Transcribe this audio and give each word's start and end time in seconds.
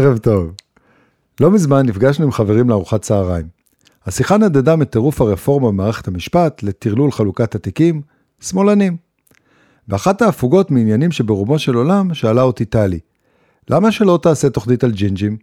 ערב 0.00 0.18
טוב. 0.18 0.52
לא 1.40 1.50
מזמן 1.50 1.86
נפגשנו 1.86 2.24
עם 2.24 2.32
חברים 2.32 2.70
לארוחת 2.70 3.02
צהריים. 3.02 3.46
השיחה 4.06 4.36
נדדה 4.36 4.76
מטירוף 4.76 5.20
הרפורמה 5.20 5.68
במערכת 5.68 6.08
המשפט 6.08 6.62
לטרלול 6.62 7.12
חלוקת 7.12 7.54
התיקים, 7.54 8.02
שמאלנים. 8.40 8.96
ואחת 9.88 10.22
ההפוגות 10.22 10.70
מעניינים 10.70 11.12
שברומו 11.12 11.58
של 11.58 11.74
עולם 11.74 12.14
שאלה 12.14 12.42
אותי 12.42 12.64
טלי, 12.64 12.98
למה 13.70 13.92
שלא 13.92 14.18
תעשה 14.22 14.50
תוכנית 14.50 14.84
על 14.84 14.90
ג'ינג'ים? 14.90 15.36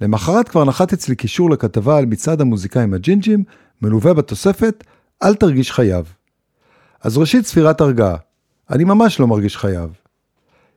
למחרת 0.00 0.48
כבר 0.48 0.64
נחת 0.64 0.92
אצלי 0.92 1.16
קישור 1.16 1.50
לכתבה 1.50 1.98
על 1.98 2.06
מצעד 2.06 2.40
המוזיקאים 2.40 2.94
הג'ינג'ים, 2.94 3.44
מלווה 3.82 4.14
בתוספת, 4.14 4.84
אל 5.22 5.34
תרגיש 5.34 5.72
חייב. 5.72 6.12
אז 7.02 7.18
ראשית 7.18 7.46
ספירת 7.46 7.80
הרגעה, 7.80 8.16
אני 8.70 8.84
ממש 8.84 9.20
לא 9.20 9.26
מרגיש 9.26 9.56
חייב. 9.56 9.90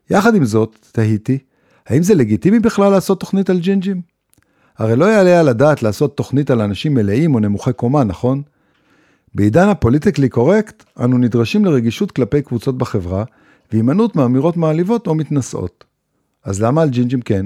יחד 0.10 0.36
עם 0.36 0.46
זאת, 0.46 0.88
תהיתי, 0.92 1.38
האם 1.88 2.04
זה 2.04 2.16
לגיטימי 2.16 2.60
בכלל 2.60 2.92
לעשות 2.92 3.20
תוכנית 3.20 3.50
על 3.50 3.60
ג'ינג'ים? 3.60 4.02
הרי 4.78 4.96
לא 4.96 5.06
יעלה 5.06 5.40
על 5.40 5.48
הדעת 5.48 5.84
לעשות 5.84 6.18
תוכנית 6.18 6.52
על 6.52 6.62
אנשים 6.62 6.94
מלאים 6.94 7.36
או 7.36 7.40
נמוכי 7.40 7.74
קומה, 7.74 8.04
נכון? 8.04 8.42
בעידן 9.36 9.70
הפוליטיקלי 9.70 10.30
קורקט, 10.30 10.84
אנו 11.04 11.18
נדרשים 11.18 11.66
לרגישות 11.66 12.12
כלפי 12.12 12.42
קבוצות 12.42 12.78
בחברה, 12.78 13.24
והימנעות 13.72 14.16
מאמירות 14.16 14.58
מעליבות 14.58 15.08
או 15.08 15.16
מתנשאות. 15.16 15.84
אז 16.44 16.62
למה 16.62 16.82
על 16.82 16.90
ג'ינג'ים 16.90 17.22
כן? 17.22 17.46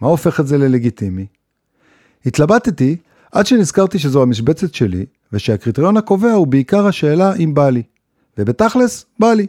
מה 0.00 0.08
הופך 0.08 0.40
את 0.40 0.46
זה 0.46 0.58
ללגיטימי? 0.58 1.26
התלבטתי 2.26 2.96
עד 3.32 3.46
שנזכרתי 3.46 3.98
שזו 3.98 4.22
המשבצת 4.22 4.74
שלי, 4.74 5.06
ושהקריטריון 5.32 5.96
הקובע 5.96 6.32
הוא 6.32 6.46
בעיקר 6.46 6.86
השאלה 6.86 7.34
אם 7.34 7.54
בא 7.54 7.70
לי. 7.70 7.82
ובתכלס, 8.38 9.06
בא 9.18 9.32
לי. 9.32 9.46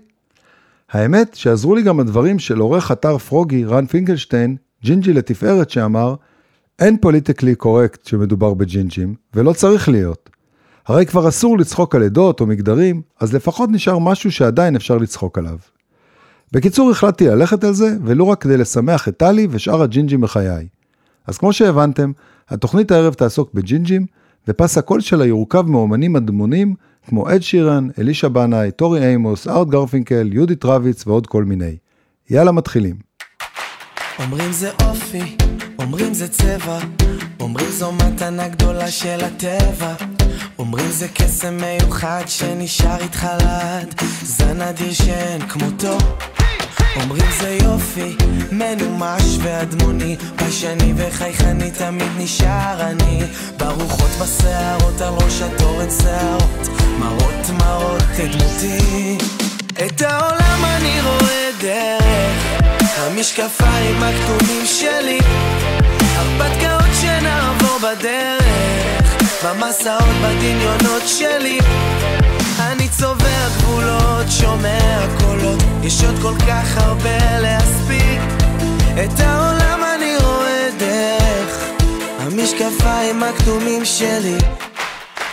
האמת 0.91 1.35
שעזרו 1.35 1.75
לי 1.75 1.81
גם 1.81 1.99
הדברים 1.99 2.39
של 2.39 2.59
עורך 2.59 2.91
אתר 2.91 3.17
פרוגי, 3.17 3.65
רן 3.65 3.85
פינקלשטיין, 3.85 4.55
ג'ינג'י 4.83 5.13
לתפארת, 5.13 5.69
שאמר, 5.69 6.15
אין 6.79 6.97
פוליטיקלי 6.97 7.55
קורקט 7.55 8.05
כשמדובר 8.05 8.53
בג'ינג'ים, 8.53 9.15
ולא 9.33 9.53
צריך 9.53 9.89
להיות. 9.89 10.29
הרי 10.87 11.05
כבר 11.05 11.27
אסור 11.27 11.57
לצחוק 11.57 11.95
על 11.95 12.03
עדות 12.03 12.41
או 12.41 12.45
מגדרים, 12.45 13.01
אז 13.19 13.33
לפחות 13.33 13.69
נשאר 13.69 13.99
משהו 13.99 14.31
שעדיין 14.31 14.75
אפשר 14.75 14.97
לצחוק 14.97 15.37
עליו. 15.37 15.57
בקיצור, 16.51 16.91
החלטתי 16.91 17.27
ללכת 17.27 17.63
על 17.63 17.73
זה, 17.73 17.97
ולא 18.05 18.23
רק 18.23 18.41
כדי 18.41 18.57
לשמח 18.57 19.07
את 19.07 19.17
טלי 19.17 19.47
ושאר 19.51 19.81
הג'ינג'ים 19.81 20.21
בחיי. 20.21 20.67
אז 21.27 21.37
כמו 21.37 21.53
שהבנתם, 21.53 22.11
התוכנית 22.49 22.91
הערב 22.91 23.13
תעסוק 23.13 23.53
בג'ינג'ים, 23.53 24.05
ופס 24.47 24.77
הקול 24.77 25.01
שלה 25.01 25.25
יורכב 25.25 25.61
מאומנים 25.61 26.15
אדמונים, 26.15 26.75
כמו 27.07 27.29
אד 27.29 27.41
שירן, 27.41 27.87
אלישע 27.99 28.27
בנאי, 28.27 28.71
טורי 28.71 29.07
אימוס, 29.07 29.47
ארט 29.47 29.67
גרפינקל, 29.67 30.33
יהודית 30.33 30.65
רביץ 30.65 31.07
ועוד 31.07 31.27
כל 31.27 31.43
מיני. 31.43 31.77
יאללה, 32.29 32.51
מתחילים. 32.51 32.95
אומרים 34.19 34.51
זה 34.51 34.71
אופי, 34.81 35.37
אומרים 35.79 36.13
זה 36.13 36.27
צבע, 36.27 36.79
אומרים 37.39 37.67
זו 37.69 37.91
מתנה 37.91 38.47
גדולה 38.47 38.91
של 38.91 39.19
הטבע. 39.23 39.93
אומרים 40.59 40.91
זה 40.91 41.07
קסם 41.07 41.57
מיוחד 41.57 42.23
שנשאר 42.27 42.97
איתך 43.01 43.27
לעד, 43.41 43.95
זה 44.23 44.53
נדיר 44.53 44.93
שאין 44.93 45.41
כמותו. 45.41 45.97
אומרים 47.01 47.31
זה 47.41 47.57
יופי, 47.63 48.15
מנומש 48.51 49.37
ואדמוני, 49.41 50.17
פשני 50.35 50.93
וחייכני 50.95 51.71
תמיד 51.71 52.11
נשאר 52.17 52.81
אני. 52.81 53.23
ברוחות 53.57 54.09
בשערות 54.21 55.01
על 55.01 55.13
ראש 55.13 55.41
התורן 55.41 55.89
שערות, 56.03 56.67
מראות 56.99 57.49
מראות 57.49 58.01
את 58.01 58.35
דמותי. 58.35 59.17
את 59.85 60.01
העולם 60.01 60.65
אני 60.65 61.01
רואה 61.01 61.49
דרך 61.61 62.99
המשקפיים 62.99 64.03
הכתומים 64.03 64.65
שלי, 64.65 65.19
הרפתקאות 66.15 66.95
שנעבור 67.01 67.79
בדרך, 67.79 69.17
במסעות 69.45 70.15
בדמיונות 70.23 71.03
שלי. 71.05 71.59
אני 72.71 72.89
צובע 72.89 73.49
גבולות, 73.57 74.25
שומע 74.29 75.05
קולות, 75.19 75.59
יש 75.83 76.03
עוד 76.03 76.15
כל 76.21 76.33
כך 76.47 76.77
הרבה 76.77 77.39
להספיק. 77.39 78.21
את 79.03 79.19
העולם 79.19 79.79
אני 79.95 80.17
רואה 80.23 80.69
דרך 80.79 81.65
המשקפיים 82.19 83.23
הכתומים 83.23 83.85
שלי. 83.85 84.37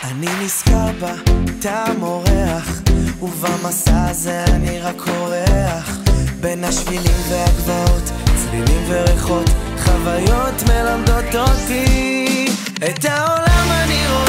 אני 0.05 0.27
נזכר 0.45 0.89
בה, 1.01 1.13
טעם 1.61 2.03
אורח, 2.03 2.83
ובמסע 3.23 4.09
הזה 4.11 4.45
אני 4.45 4.81
רק 4.81 5.09
אורח. 5.09 5.99
בין 6.41 6.65
השבילים 6.65 7.21
והגבעות, 7.29 8.11
צלילים 8.37 8.85
וריחות, 8.89 9.51
חוויות 9.85 10.63
מלמדות 10.69 11.35
אותי. 11.35 12.47
את 12.91 13.05
העולם 13.05 13.69
אני 13.71 14.07
רואה 14.09 14.26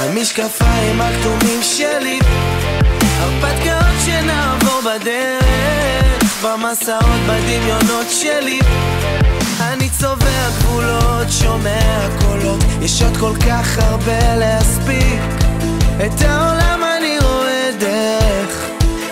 המשקפיים 0.00 1.00
הכתומים 1.00 1.62
שלי, 1.62 2.18
הרפתקאות 3.18 3.96
שנעבור 4.04 4.80
בדרך, 4.80 6.44
במסעות 6.44 7.20
בדמיונות 7.28 8.06
שלי. 8.10 8.60
אני 9.60 9.88
צובע 9.90 10.50
גבולות, 10.58 11.26
שומע 11.30 12.08
קולות, 12.20 12.64
יש 12.82 13.02
עוד 13.02 13.16
כל 13.16 13.32
כך 13.48 13.78
הרבה 13.78 14.36
להספיק. 14.36 15.20
את 16.06 16.22
העולם 16.22 16.80
אני 16.98 17.18
רואה 17.22 17.70
דרך 17.78 18.66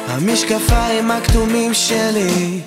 המשקפיים 0.09 1.11
הכתומים 1.11 1.75
שלי. 1.75 2.61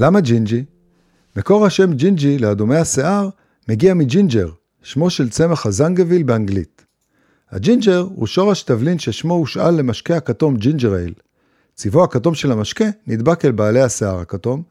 למה 0.00 0.20
ג'ינג'י? 0.20 0.64
מקור 1.36 1.66
השם 1.66 1.92
ג'ינג'י 1.92 2.38
לאדומי 2.38 2.76
השיער 2.76 3.28
מגיע 3.68 3.94
מג'ינג'ר, 3.94 4.50
שמו 4.82 5.10
של 5.10 5.30
צמח 5.30 5.66
הזנגוויל 5.66 6.22
באנגלית. 6.22 6.84
הג'ינג'ר 7.50 8.06
הוא 8.14 8.26
שורש 8.26 8.62
תבלין 8.62 8.98
ששמו 8.98 9.34
הושאל 9.34 9.70
למשקה 9.70 10.16
הכתום 10.16 10.56
ג'ינג'ר 10.56 10.96
אייל. 10.96 11.12
צבעו 11.74 12.04
הכתום 12.04 12.34
של 12.34 12.52
המשקה 12.52 12.84
נדבק 13.06 13.44
אל 13.44 13.52
בעלי 13.52 13.80
השיער 13.80 14.18
הכתום, 14.20 14.62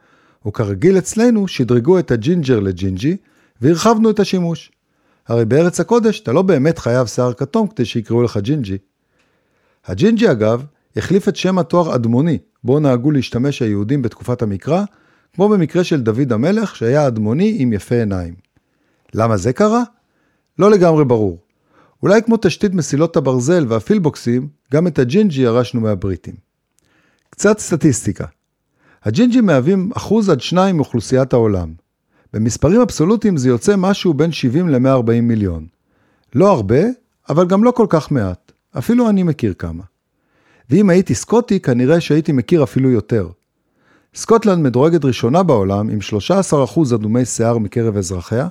וכרגיל 0.47 0.97
אצלנו 0.97 1.47
שדרגנו 1.47 1.99
את 1.99 2.11
הג'ינג'ר 2.11 2.59
לג'ינג'י, 2.59 3.17
והרחבנו 3.61 4.09
את 4.09 4.19
השימוש. 4.19 4.71
הרי 5.27 5.45
בארץ 5.45 5.79
הקודש 5.79 6.19
אתה 6.19 6.31
לא 6.33 6.41
באמת 6.41 6.79
חייב 6.79 7.07
שיער 7.07 7.33
כתום 7.33 7.67
כדי 7.67 7.85
שיקראו 7.85 8.23
לך 8.23 8.37
ג'ינג'י. 8.37 8.77
הג'ינג'י 9.85 10.31
אגב, 10.31 10.65
החליף 10.95 11.27
את 11.27 11.35
שם 11.35 11.59
התואר 11.59 11.95
אדמוני, 11.95 12.37
בו 12.63 12.79
נהגו 12.79 13.11
להשתמש 13.11 13.61
היהודים 13.61 14.01
בתקופת 14.01 14.41
המקרא, 14.41 14.83
כמו 15.35 15.49
במקרה 15.49 15.83
של 15.83 16.01
דוד 16.01 16.33
המלך 16.33 16.75
שהיה 16.75 17.07
אדמוני 17.07 17.55
עם 17.59 17.73
יפה 17.73 17.95
עיניים. 17.95 18.33
למה 19.13 19.37
זה 19.37 19.53
קרה? 19.53 19.83
לא 20.59 20.71
לגמרי 20.71 21.05
ברור. 21.05 21.37
אולי 22.03 22.21
כמו 22.21 22.37
תשתית 22.41 22.73
מסילות 22.73 23.17
הברזל 23.17 23.65
והפילבוקסים, 23.69 24.47
גם 24.73 24.87
את 24.87 24.99
הג'ינג'י 24.99 25.41
ירשנו 25.41 25.81
מהבריטים. 25.81 26.33
קצת 27.29 27.59
סטטיסטיקה. 27.59 28.25
הג'ינג'ים 29.03 29.45
מהווים 29.45 29.91
אחוז 29.97 30.29
עד 30.29 30.41
שניים 30.41 30.75
מאוכלוסיית 30.75 31.33
העולם. 31.33 31.73
במספרים 32.33 32.81
אבסולוטיים 32.81 33.37
זה 33.37 33.49
יוצא 33.49 33.75
משהו 33.77 34.13
בין 34.13 34.31
70 34.31 34.69
ל-140 34.69 35.21
מיליון. 35.21 35.67
לא 36.35 36.51
הרבה, 36.51 36.81
אבל 37.29 37.47
גם 37.47 37.63
לא 37.63 37.71
כל 37.71 37.85
כך 37.89 38.11
מעט. 38.11 38.51
אפילו 38.77 39.09
אני 39.09 39.23
מכיר 39.23 39.53
כמה. 39.53 39.83
ואם 40.69 40.89
הייתי 40.89 41.15
סקוטי, 41.15 41.59
כנראה 41.59 42.01
שהייתי 42.01 42.31
מכיר 42.31 42.63
אפילו 42.63 42.91
יותר. 42.91 43.29
סקוטלנד 44.15 44.63
מדורגת 44.63 45.05
ראשונה 45.05 45.43
בעולם 45.43 45.89
עם 45.89 45.99
13% 46.41 46.95
אדומי 46.95 47.25
שיער 47.25 47.57
מקרב 47.57 47.97
אזרחיה, 47.97 48.47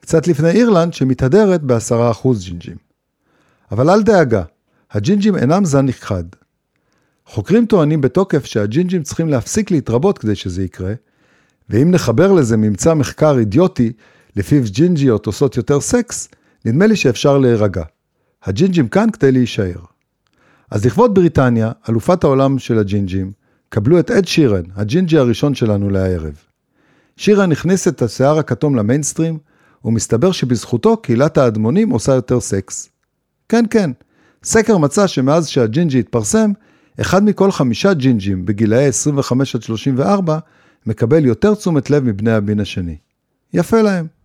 קצת 0.00 0.26
לפני 0.28 0.50
אירלנד 0.50 0.94
שמתהדרת 0.94 1.62
ב-10% 1.62 2.28
ג'ינג'ים. 2.44 2.76
אבל 3.72 3.90
אל 3.90 4.02
דאגה, 4.02 4.42
הג'ינג'ים 4.90 5.36
אינם 5.36 5.64
זן 5.64 5.86
נכחד. 5.86 6.24
חוקרים 7.26 7.66
טוענים 7.66 8.00
בתוקף 8.00 8.44
שהג'ינג'ים 8.44 9.02
צריכים 9.02 9.28
להפסיק 9.28 9.70
להתרבות 9.70 10.18
כדי 10.18 10.34
שזה 10.34 10.62
יקרה, 10.64 10.92
ואם 11.70 11.90
נחבר 11.90 12.32
לזה 12.32 12.56
ממצא 12.56 12.94
מחקר 12.94 13.38
אידיוטי, 13.38 13.92
לפיו 14.36 14.62
ג'ינג'יות 14.64 15.26
עושות 15.26 15.56
יותר 15.56 15.80
סקס, 15.80 16.28
נדמה 16.64 16.86
לי 16.86 16.96
שאפשר 16.96 17.38
להירגע. 17.38 17.84
הג'ינג'ים 18.44 18.88
כאן 18.88 19.10
כדי 19.10 19.32
להישאר. 19.32 19.80
אז 20.70 20.86
לכבוד 20.86 21.14
בריטניה, 21.14 21.72
אלופת 21.88 22.24
העולם 22.24 22.58
של 22.58 22.78
הג'ינג'ים, 22.78 23.32
קבלו 23.68 23.98
את 23.98 24.10
אד 24.10 24.26
שירן, 24.26 24.62
הג'ינג'י 24.76 25.18
הראשון 25.18 25.54
שלנו 25.54 25.90
לערב. 25.90 26.34
שירן 27.16 27.52
הכניס 27.52 27.88
את 27.88 28.02
השיער 28.02 28.38
הכתום 28.38 28.76
למיינסטרים, 28.76 29.38
ומסתבר 29.84 30.32
שבזכותו 30.32 30.96
קהילת 30.96 31.38
האדמונים 31.38 31.90
עושה 31.90 32.14
יותר 32.14 32.40
סקס. 32.40 32.88
כן, 33.48 33.64
כן, 33.70 33.90
סקר 34.44 34.78
מצא 34.78 35.06
שמאז 35.06 35.48
שהג'ינג'י 35.48 35.98
התפרסם, 35.98 36.52
אחד 37.00 37.24
מכל 37.24 37.50
חמישה 37.50 37.94
ג'ינג'ים 37.94 38.44
בגילאי 38.44 38.86
25 38.86 39.54
עד 39.54 39.62
34 39.62 40.38
מקבל 40.86 41.24
יותר 41.24 41.54
תשומת 41.54 41.90
לב 41.90 42.04
מבני 42.04 42.32
המין 42.32 42.60
השני. 42.60 42.96
יפה 43.54 43.82
להם. 43.82 44.17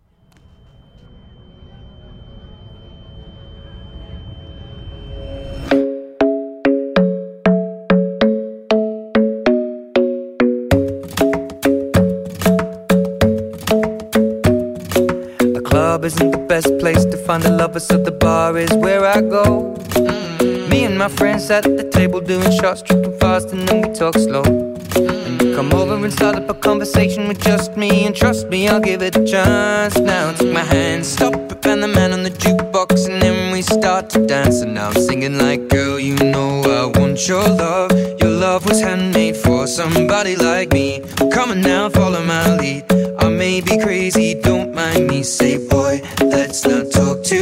To 17.73 17.79
find 17.79 17.79
a 17.79 17.79
lover, 17.79 17.79
so 17.79 17.97
the 17.97 18.11
bar 18.11 18.57
is 18.57 18.71
where 18.73 19.05
I 19.05 19.21
go. 19.21 19.75
Mm-hmm. 19.95 20.69
Me 20.69 20.85
and 20.85 20.97
my 20.97 21.09
friends 21.09 21.49
at 21.49 21.63
the 21.63 21.89
table 21.89 22.21
doing 22.21 22.51
shots, 22.51 22.81
tripping 22.81 23.17
fast, 23.19 23.51
and 23.51 23.67
then 23.67 23.81
we 23.81 23.93
talk 23.93 24.15
slow. 24.15 24.43
And 24.43 25.41
you 25.41 25.55
come 25.55 25.73
over 25.73 25.95
and 25.95 26.13
start 26.13 26.35
up 26.35 26.49
a 26.49 26.53
conversation 26.53 27.27
with 27.27 27.41
just 27.41 27.77
me, 27.77 28.05
and 28.05 28.15
trust 28.15 28.47
me, 28.49 28.67
I'll 28.67 28.79
give 28.79 29.01
it 29.01 29.15
a 29.15 29.25
chance. 29.25 29.97
Now 29.97 30.33
take 30.33 30.53
my 30.53 30.63
hand, 30.63 31.05
stop 31.05 31.33
it, 31.33 31.65
and 31.65 31.81
the 31.81 31.87
man 31.87 32.13
on 32.13 32.23
the 32.23 32.31
jukebox, 32.31 33.09
and 33.09 33.21
then 33.21 33.51
we 33.51 33.61
start 33.61 34.09
to 34.11 34.25
dance. 34.25 34.61
And 34.61 34.73
now 34.75 34.89
I'm 34.89 35.01
singing 35.01 35.37
like, 35.37 35.69
girl, 35.69 35.99
you 35.99 36.15
know 36.15 36.61
I 36.63 36.99
want 36.99 37.27
your 37.27 37.43
love. 37.43 37.91
Your 38.21 38.31
love 38.31 38.65
was 38.67 38.81
handmade 38.81 39.37
for 39.37 39.67
somebody 39.67 40.35
like 40.35 40.71
me. 40.73 41.01
Come 41.31 41.51
on 41.51 41.61
now, 41.61 41.89
follow 41.89 42.23
my 42.23 42.55
lead. 42.57 42.83
I 43.19 43.29
may 43.29 43.61
be 43.61 43.77
crazy, 43.79 44.35
don't 44.35 44.73
mind 44.73 45.07
me. 45.07 45.23
Say, 45.23 45.57
boy, 45.69 46.01
let's 46.21 46.65
not 46.65 46.82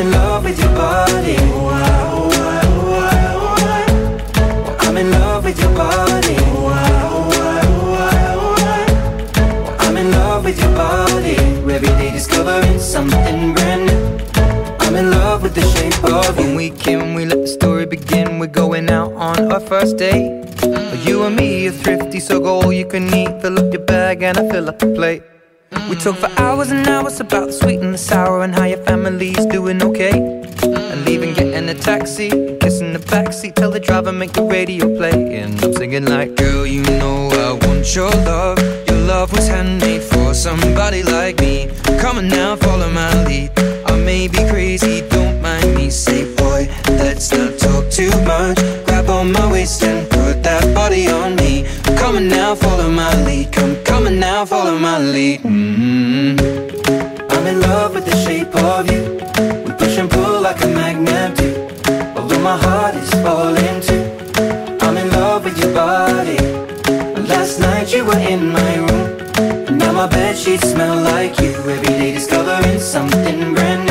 in 0.00 0.10
love 0.12 0.44
with 0.44 0.58
your 0.58 0.74
body. 0.74 1.36
Oh, 1.38 1.68
I, 1.68 1.90
oh, 2.12 2.30
I, 2.32 2.60
oh, 2.64 2.92
I, 3.04 3.24
oh, 3.34 3.54
I. 3.58 4.62
Well, 4.62 4.76
I'm 4.80 4.96
in 4.96 5.10
love 5.10 5.44
with 5.44 5.60
your 5.60 5.74
body. 5.74 6.36
Oh, 6.38 6.66
I, 6.68 6.90
oh, 7.04 7.30
I, 7.32 7.60
oh, 7.66 7.94
I, 8.08 8.24
oh, 8.34 8.54
I. 8.58 9.62
Well, 9.62 9.76
I'm 9.80 9.96
in 9.98 10.10
love 10.10 10.44
with 10.44 10.58
your 10.58 10.74
body. 10.74 11.36
Every 11.76 11.88
day 12.00 12.10
discovering 12.12 12.78
something 12.78 13.54
brand 13.54 13.86
new. 13.86 14.00
I'm 14.80 14.96
in 14.96 15.10
love 15.10 15.42
with 15.42 15.54
the 15.54 15.62
shape 15.74 16.02
of 16.04 16.38
you. 16.38 16.46
When 16.46 16.56
we 16.56 16.70
can, 16.70 17.14
we 17.14 17.26
let 17.26 17.42
the 17.42 17.48
story 17.48 17.84
begin. 17.84 18.38
We're 18.38 18.46
going 18.46 18.88
out 18.88 19.12
on 19.12 19.52
our 19.52 19.60
first 19.60 19.98
date. 19.98 20.46
You 21.06 21.24
and 21.24 21.36
me 21.36 21.68
are 21.68 21.72
thrifty, 21.72 22.20
so 22.20 22.40
go 22.40 22.62
all 22.62 22.72
you 22.72 22.86
can 22.86 23.12
eat. 23.14 23.42
Fill 23.42 23.58
up 23.58 23.72
your 23.72 23.84
bag 23.84 24.22
and 24.22 24.38
I 24.38 24.48
fill 24.48 24.68
up 24.68 24.78
the 24.78 24.86
plate. 24.94 25.22
We 25.72 25.94
talk 25.96 26.16
for 26.16 26.30
hours 26.40 26.72
and 26.72 26.86
hours 26.88 27.20
about 27.20 27.46
the 27.46 27.52
sweet 27.52 27.80
and 27.80 27.94
the 27.94 27.98
sour 27.98 28.42
and 28.42 28.52
how 28.54 28.64
your 28.64 28.82
family's 28.84 29.46
doing 29.46 29.80
okay. 29.82 30.10
And 30.62 31.04
leaving, 31.04 31.32
getting 31.34 31.68
a 31.68 31.74
taxi, 31.74 32.28
kissing 32.58 32.92
the 32.92 32.98
backseat, 32.98 33.54
tell 33.54 33.70
the 33.70 33.78
driver 33.78 34.10
make 34.10 34.32
the 34.32 34.42
radio 34.42 34.86
play. 34.96 35.36
And 35.36 35.62
I'm 35.62 35.72
singing 35.74 36.06
like, 36.06 36.34
girl, 36.34 36.66
you 36.66 36.82
know 36.82 37.28
I 37.28 37.66
want 37.66 37.94
your 37.94 38.10
love. 38.10 38.58
Your 38.88 38.98
love 38.98 39.32
was 39.32 39.46
handmade 39.46 40.02
for 40.02 40.34
somebody 40.34 41.04
like 41.04 41.38
me. 41.38 41.70
Come 42.00 42.18
on 42.18 42.28
now, 42.28 42.56
follow 42.56 42.90
my 42.90 43.24
lead. 43.24 43.50
I 43.86 43.96
may 43.96 44.26
be 44.26 44.38
crazy, 44.48 45.02
don't 45.08 45.40
mind 45.40 45.74
me. 45.76 45.88
Say, 45.90 46.24
boy, 46.34 46.68
let's 46.88 47.30
not 47.30 47.58
talk 47.58 47.88
too 47.90 48.10
much. 48.24 48.58
Grab 48.86 49.08
on 49.08 49.30
my 49.32 49.52
waist 49.52 49.82
and 49.84 50.08
put 50.10 50.42
that 50.42 50.74
body 50.74 51.08
on 51.08 51.36
me. 51.36 51.39
Now, 52.30 52.54
follow 52.54 52.88
my 52.88 53.12
lead. 53.24 53.52
Come, 53.52 54.06
on 54.06 54.18
now, 54.20 54.44
follow 54.44 54.78
my 54.78 54.98
lead. 54.98 55.40
Mm-hmm. 55.40 57.30
I'm 57.30 57.46
in 57.46 57.60
love 57.60 57.94
with 57.94 58.06
the 58.06 58.16
shape 58.24 58.54
of 58.54 58.90
you. 58.90 59.02
We 59.64 59.72
push 59.72 59.98
and 59.98 60.08
pull 60.08 60.40
like 60.40 60.62
a 60.62 60.68
magnet 60.68 61.36
do. 61.36 61.50
Although 62.16 62.40
my 62.40 62.56
heart 62.56 62.94
is 62.94 63.10
falling 63.24 63.80
too. 63.88 64.04
I'm 64.84 64.96
in 64.96 65.10
love 65.10 65.44
with 65.44 65.58
your 65.58 65.74
body. 65.74 66.38
Last 67.28 67.58
night 67.58 67.92
you 67.92 68.04
were 68.04 68.18
in 68.18 68.52
my 68.52 68.74
room. 68.76 69.78
Now 69.78 69.92
my 69.92 70.06
bed 70.06 70.36
sheets 70.36 70.70
smell 70.70 71.02
like 71.02 71.38
you. 71.40 71.50
Every 71.50 71.82
day 71.82 72.12
discovering 72.12 72.78
something 72.78 73.54
brand 73.54 73.84
new. 73.86 73.89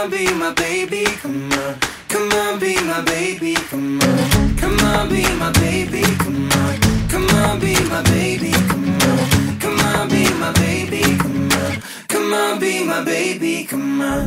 On, 0.00 0.10
be 0.10 0.32
my 0.34 0.52
baby, 0.54 1.04
come 1.04 1.52
on. 1.52 1.78
Come 2.08 2.32
on, 2.32 2.58
be 2.58 2.74
my 2.82 3.00
baby, 3.02 3.54
come 3.54 4.00
on. 4.00 4.56
Come 4.56 4.78
on, 4.80 5.08
be 5.08 5.22
my 5.38 5.52
baby, 5.52 6.02
come 6.18 6.50
on. 6.52 6.80
Come 7.08 7.28
on, 7.30 7.60
be 7.60 7.74
my 7.88 8.02
baby, 8.02 8.52
come 8.52 9.00
on. 9.08 9.58
Come 9.60 9.80
on, 9.80 10.08
be 10.08 10.22
my 10.34 10.52
baby, 10.52 11.02
come 11.18 11.52
on. 11.52 11.82
Come 12.08 12.34
on, 12.34 12.58
be 12.58 12.84
my 12.84 13.04
baby, 13.04 13.64
come 13.64 14.00
on. 14.00 14.22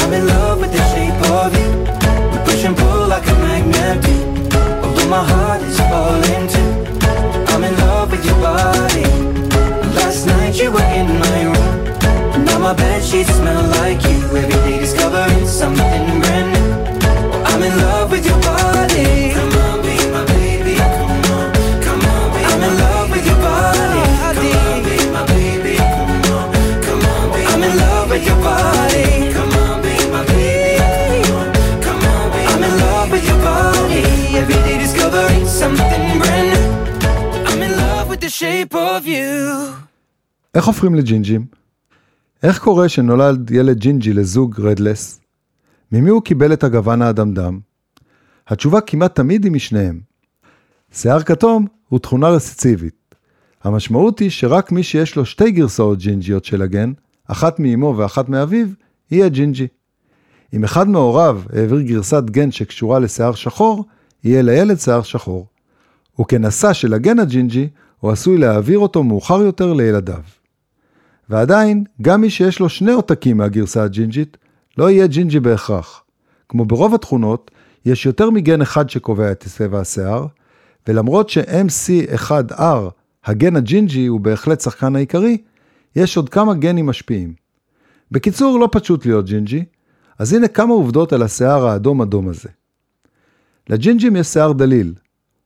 I'm 0.00 0.12
in 0.12 0.26
love 0.26 0.60
with 0.60 0.72
the 0.72 0.84
shape 0.92 1.20
of 1.30 1.52
you. 1.58 1.70
We 2.32 2.38
push 2.44 2.64
and 2.64 2.76
pull 2.76 3.08
like 3.08 3.26
a 3.26 3.34
magnet. 3.34 4.04
Although 4.84 5.08
my 5.08 5.24
heart 5.24 5.62
is 5.62 5.78
falling 5.78 6.23
my 12.63 12.73
bed 12.73 13.03
sheets 13.03 13.33
smell 13.35 13.63
like 13.79 14.01
you. 14.03 14.19
Every 14.37 14.59
day 14.65 14.79
discovering 14.79 15.47
something 15.47 16.19
brand 16.21 16.47
new. 16.53 16.69
Well, 17.29 17.43
I'm 17.45 17.61
in 17.63 17.75
love 17.77 18.11
with 18.11 18.25
your 18.25 18.39
body. 18.41 19.31
Come 19.37 19.53
on, 19.65 19.81
be 19.81 19.95
my 20.15 20.23
baby. 20.33 20.75
Come 20.75 21.25
on, 21.35 21.47
come 21.85 22.01
on, 22.13 22.25
be 22.33 22.41
I'm 22.51 22.61
in 22.67 22.73
love 22.83 23.07
with 23.11 23.25
your 23.25 23.39
body. 23.47 24.03
Come 24.35 24.53
on, 24.61 24.77
be 24.87 24.95
my 25.15 25.23
baby. 25.33 25.75
Come 25.77 26.11
on, 26.35 26.47
come 26.85 27.03
on, 27.13 27.25
be 27.33 27.41
I'm 27.51 27.63
in 27.63 27.73
love 27.83 28.07
with 28.11 28.23
your 28.29 28.39
body. 28.47 29.07
Come 29.35 29.53
on, 29.63 29.75
be 29.85 29.93
my 30.15 30.23
baby. 30.31 31.23
Come 31.25 31.31
on, 31.39 31.47
come 31.85 32.01
on, 32.13 32.25
be 32.33 32.41
I'm 32.51 32.63
in 32.67 32.73
love 32.85 33.07
with 33.11 33.25
your 33.29 33.41
body. 33.49 34.03
Every 34.41 34.59
day 34.67 34.77
discovering 34.85 35.45
something 35.47 36.03
brand 36.21 36.47
new. 36.53 36.67
I'm 37.49 37.61
in 37.67 37.73
love 37.83 38.05
with 38.09 38.21
the 38.21 38.29
shape 38.29 38.73
of 38.75 39.07
you. 39.07 39.73
איך 40.55 40.65
הופכים 40.65 40.95
לג'ינג'ים? 40.95 41.45
איך 42.42 42.58
קורה 42.58 42.88
שנולד 42.88 43.50
ילד 43.50 43.78
ג'ינג'י 43.78 44.12
לזוג 44.12 44.60
redless? 44.60 45.20
ממי 45.92 46.10
הוא 46.10 46.22
קיבל 46.22 46.52
את 46.52 46.64
הגוון 46.64 47.02
האדמדם? 47.02 47.60
התשובה 48.48 48.80
כמעט 48.80 49.14
תמיד 49.14 49.44
היא 49.44 49.52
משניהם. 49.52 50.00
שיער 50.92 51.22
כתום 51.22 51.66
הוא 51.88 51.98
תכונה 51.98 52.28
רצסיבית. 52.28 53.14
המשמעות 53.64 54.18
היא 54.18 54.30
שרק 54.30 54.72
מי 54.72 54.82
שיש 54.82 55.16
לו 55.16 55.24
שתי 55.24 55.50
גרסאות 55.50 55.98
ג'ינג'יות 55.98 56.44
של 56.44 56.62
הגן, 56.62 56.92
אחת 57.26 57.60
מאמו 57.60 57.94
ואחת 57.96 58.28
מאביו, 58.28 58.66
יהיה 59.10 59.28
ג'ינג'י. 59.28 59.66
אם 60.52 60.64
אחד 60.64 60.88
מהוריו 60.88 61.42
העביר 61.52 61.80
גרסת 61.80 62.22
גן 62.24 62.50
שקשורה 62.50 62.98
לשיער 62.98 63.34
שחור, 63.34 63.84
יהיה 64.24 64.42
לילד 64.42 64.78
שיער 64.78 65.02
שחור. 65.02 65.46
וכנשא 66.20 66.72
של 66.72 66.94
הגן 66.94 67.18
הג'ינג'י, 67.18 67.68
הוא 68.00 68.10
עשוי 68.10 68.38
להעביר 68.38 68.78
אותו 68.78 69.02
מאוחר 69.02 69.42
יותר 69.42 69.72
לילדיו. 69.72 70.20
ועדיין, 71.30 71.84
גם 72.02 72.20
מי 72.20 72.30
שיש 72.30 72.60
לו 72.60 72.68
שני 72.68 72.92
עותקים 72.92 73.36
מהגרסה 73.36 73.82
הג'ינג'ית, 73.82 74.36
לא 74.78 74.90
יהיה 74.90 75.06
ג'ינג'י 75.06 75.40
בהכרח. 75.40 76.04
כמו 76.48 76.64
ברוב 76.64 76.94
התכונות, 76.94 77.50
יש 77.84 78.06
יותר 78.06 78.30
מגן 78.30 78.62
אחד 78.62 78.90
שקובע 78.90 79.32
את 79.32 79.44
צבע 79.44 79.80
השיער, 79.80 80.26
ולמרות 80.88 81.30
ש-MC1R, 81.30 82.90
הגן 83.24 83.56
הג'ינג'י 83.56 84.06
הוא 84.06 84.20
בהחלט 84.20 84.60
השחקן 84.60 84.96
העיקרי, 84.96 85.38
יש 85.96 86.16
עוד 86.16 86.28
כמה 86.28 86.54
גנים 86.54 86.86
משפיעים. 86.86 87.34
בקיצור, 88.10 88.58
לא 88.58 88.68
פשוט 88.72 89.06
להיות 89.06 89.26
ג'ינג'י, 89.26 89.64
אז 90.18 90.32
הנה 90.32 90.48
כמה 90.48 90.74
עובדות 90.74 91.12
על 91.12 91.22
השיער 91.22 91.66
האדום-אדום 91.66 92.28
הזה. 92.28 92.48
לג'ינג'ים 93.68 94.16
יש 94.16 94.26
שיער 94.26 94.52
דליל. 94.52 94.94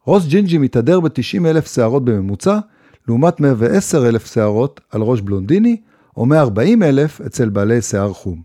ראש 0.06 0.26
ג'ינג'י 0.26 0.58
מתהדר 0.58 1.00
ב-90 1.00 1.46
אלף 1.46 1.74
שערות 1.74 2.04
בממוצע, 2.04 2.58
לעומת 3.08 3.40
110 3.40 4.08
אלף 4.08 4.26
שערות 4.26 4.80
על 4.90 5.02
ראש 5.02 5.20
בלונדיני, 5.20 5.76
או 6.16 6.26
140 6.26 6.82
אלף 6.82 7.20
אצל 7.20 7.48
בעלי 7.48 7.82
שיער 7.82 8.12
חום. 8.12 8.42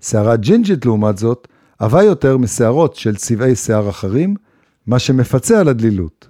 שערה 0.00 0.36
ג'ינג'ית 0.36 0.86
לעומת 0.86 1.18
זאת, 1.18 1.48
עבה 1.78 2.02
יותר 2.02 2.36
משערות 2.36 2.96
של 2.96 3.16
צבעי 3.16 3.56
שיער 3.56 3.90
אחרים, 3.90 4.34
מה 4.86 4.98
שמפצה 4.98 5.60
על 5.60 5.68
הדלילות. 5.68 6.28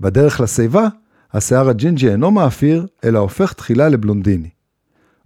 בדרך 0.00 0.40
לשיבה, 0.40 0.88
השיער 1.32 1.68
הג'ינג'י 1.68 2.10
אינו 2.10 2.30
מאפיר, 2.30 2.86
אלא 3.04 3.18
הופך 3.18 3.52
תחילה 3.52 3.88
לבלונדיני. 3.88 4.48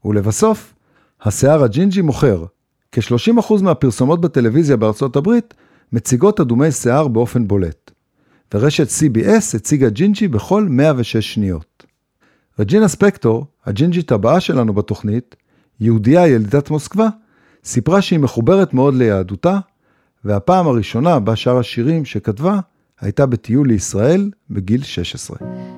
ולבסוף, 0.04 0.74
השיער 1.22 1.64
הג'ינג'י 1.64 2.00
מוכר. 2.00 2.44
כ-30% 2.92 3.62
מהפרסומות 3.62 4.20
בטלוויזיה 4.20 4.76
בארצות 4.76 5.16
הברית 5.16 5.54
מציגות 5.92 6.40
אדומי 6.40 6.72
שיער 6.72 7.08
באופן 7.08 7.48
בולט. 7.48 7.90
ורשת 8.54 8.88
CBS 8.88 9.56
הציגה 9.56 9.88
ג'ינג'י 9.88 10.28
בכל 10.28 10.66
106 10.68 11.34
שניות. 11.34 11.71
רג'ינה 12.58 12.88
ספקטור, 12.88 13.46
הג'ינג'ית 13.66 14.12
הבאה 14.12 14.40
שלנו 14.40 14.74
בתוכנית, 14.74 15.36
יהודייה 15.80 16.26
ילידת 16.26 16.70
מוסקבה, 16.70 17.08
סיפרה 17.64 18.02
שהיא 18.02 18.18
מחוברת 18.18 18.74
מאוד 18.74 18.94
ליהדותה, 18.94 19.58
והפעם 20.24 20.66
הראשונה 20.66 21.20
בה 21.20 21.36
שר 21.36 21.58
השירים 21.58 22.04
שכתבה 22.04 22.60
הייתה 23.00 23.26
בטיול 23.26 23.68
לישראל 23.68 24.30
בגיל 24.50 24.82
16. 24.82 25.71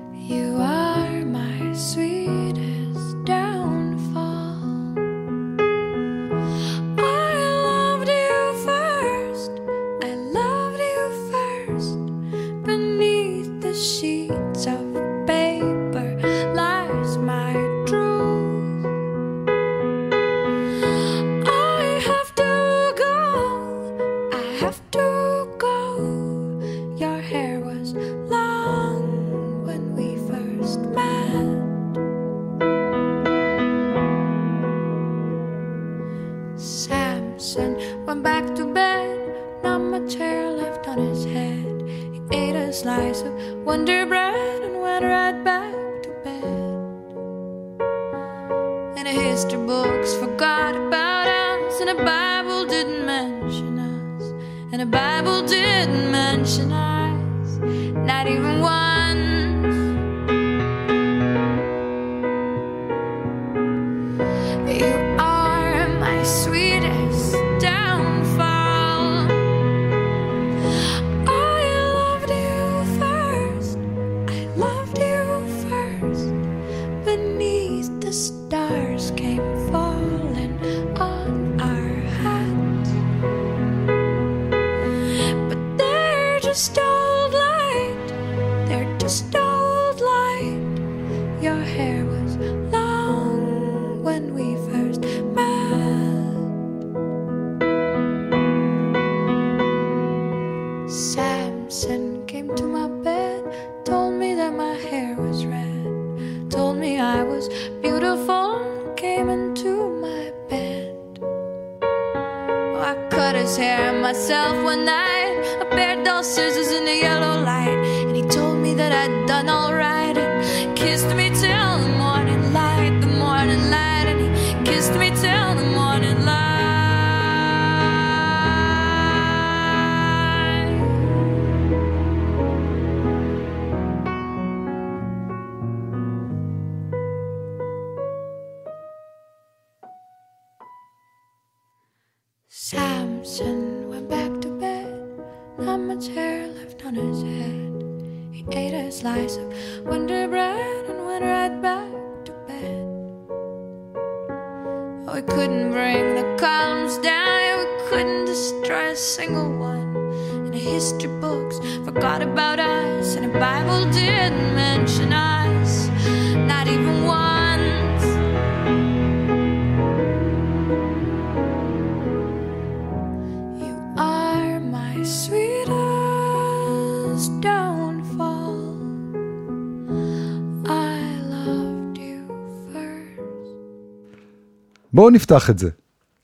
בואו 184.93 185.09
נפתח 185.09 185.49
את 185.49 185.59
זה. 185.59 185.69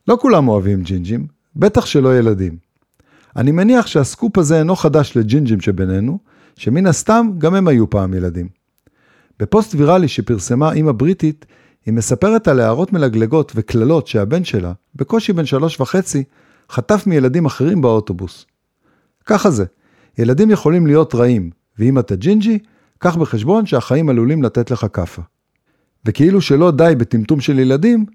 לא 0.08 0.18
כולם 0.22 0.48
אוהבים 0.48 0.82
ג'ינג'ים, 0.84 1.28
בטח 1.56 1.86
שלא 1.86 2.18
ילדים. 2.18 2.58
אני 3.36 3.52
מניח 3.52 3.88
שהסקופ 3.88 4.38
הזה 4.38 4.60
אינו 4.60 4.76
חדש 4.76 5.18
לג'ינג'ים 5.18 5.62
שבינינו, 5.62 6.20
שמן 6.56 6.86
הסתם 6.86 7.30
גם 7.38 7.56
הם 7.56 7.68
היו 7.68 7.90
פעם 7.90 8.14
ילדים. 8.14 8.48
בפוסט 9.40 9.76
ויראלי 9.76 10.08
שפרסמה 10.08 10.74
אימא 10.74 10.92
בריטית, 10.92 11.46
היא 11.86 11.94
מספרת 11.94 12.48
על 12.48 12.60
הערות 12.60 12.94
מלגלגות 12.94 13.52
וקללות 13.56 14.08
שהבן 14.08 14.44
שלה, 14.44 14.74
בקושי 14.96 15.34
בן 15.34 15.46
שלוש 15.46 15.80
וחצי, 15.80 16.24
חטף 16.70 17.04
מילדים 17.08 17.46
אחרים 17.46 17.82
באוטובוס. 17.82 18.51
ככה 19.26 19.52
זה, 19.52 19.66
ילדים 20.18 20.52
יכולים 20.52 20.88
להיות 20.88 21.16
רעים, 21.16 21.50
ואם 21.80 22.00
אתה 22.00 22.16
ג'ינג'י, 22.16 22.60
קח 23.00 23.16
בחשבון 23.16 23.66
שהחיים 23.66 24.10
עלולים 24.10 24.44
לתת 24.44 24.72
לך 24.72 24.86
כאפה. 24.94 25.22
וכאילו 26.06 26.42
שלא 26.42 26.72
די 26.72 26.94
בטמטום 26.98 27.40
של 27.40 27.60
ילדים, 27.60 28.06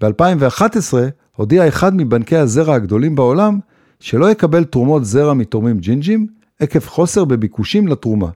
ב-2011 0.00 0.94
הודיע 1.36 1.68
אחד 1.68 1.96
מבנקי 1.96 2.36
הזרע 2.36 2.74
הגדולים 2.74 3.14
בעולם 3.14 3.58
שלא 4.00 4.30
יקבל 4.30 4.64
תרומות 4.64 5.04
זרע 5.04 5.34
מתורמים 5.34 5.78
ג'ינג'ים 5.78 6.26
עקב 6.60 6.80
חוסר 6.80 7.24
בביקושים 7.24 7.88
לתרומה. 7.88 8.28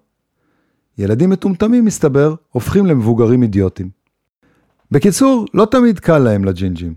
ילדים 0.99 1.31
מטומטמים, 1.31 1.85
מסתבר, 1.85 2.35
הופכים 2.51 2.87
למבוגרים 2.87 3.43
אידיוטים. 3.43 3.91
בקיצור, 4.91 5.47
לא 5.55 5.67
תמיד 5.71 5.99
קל 5.99 6.19
להם 6.19 6.45
לג'ינג'ים. 6.45 6.95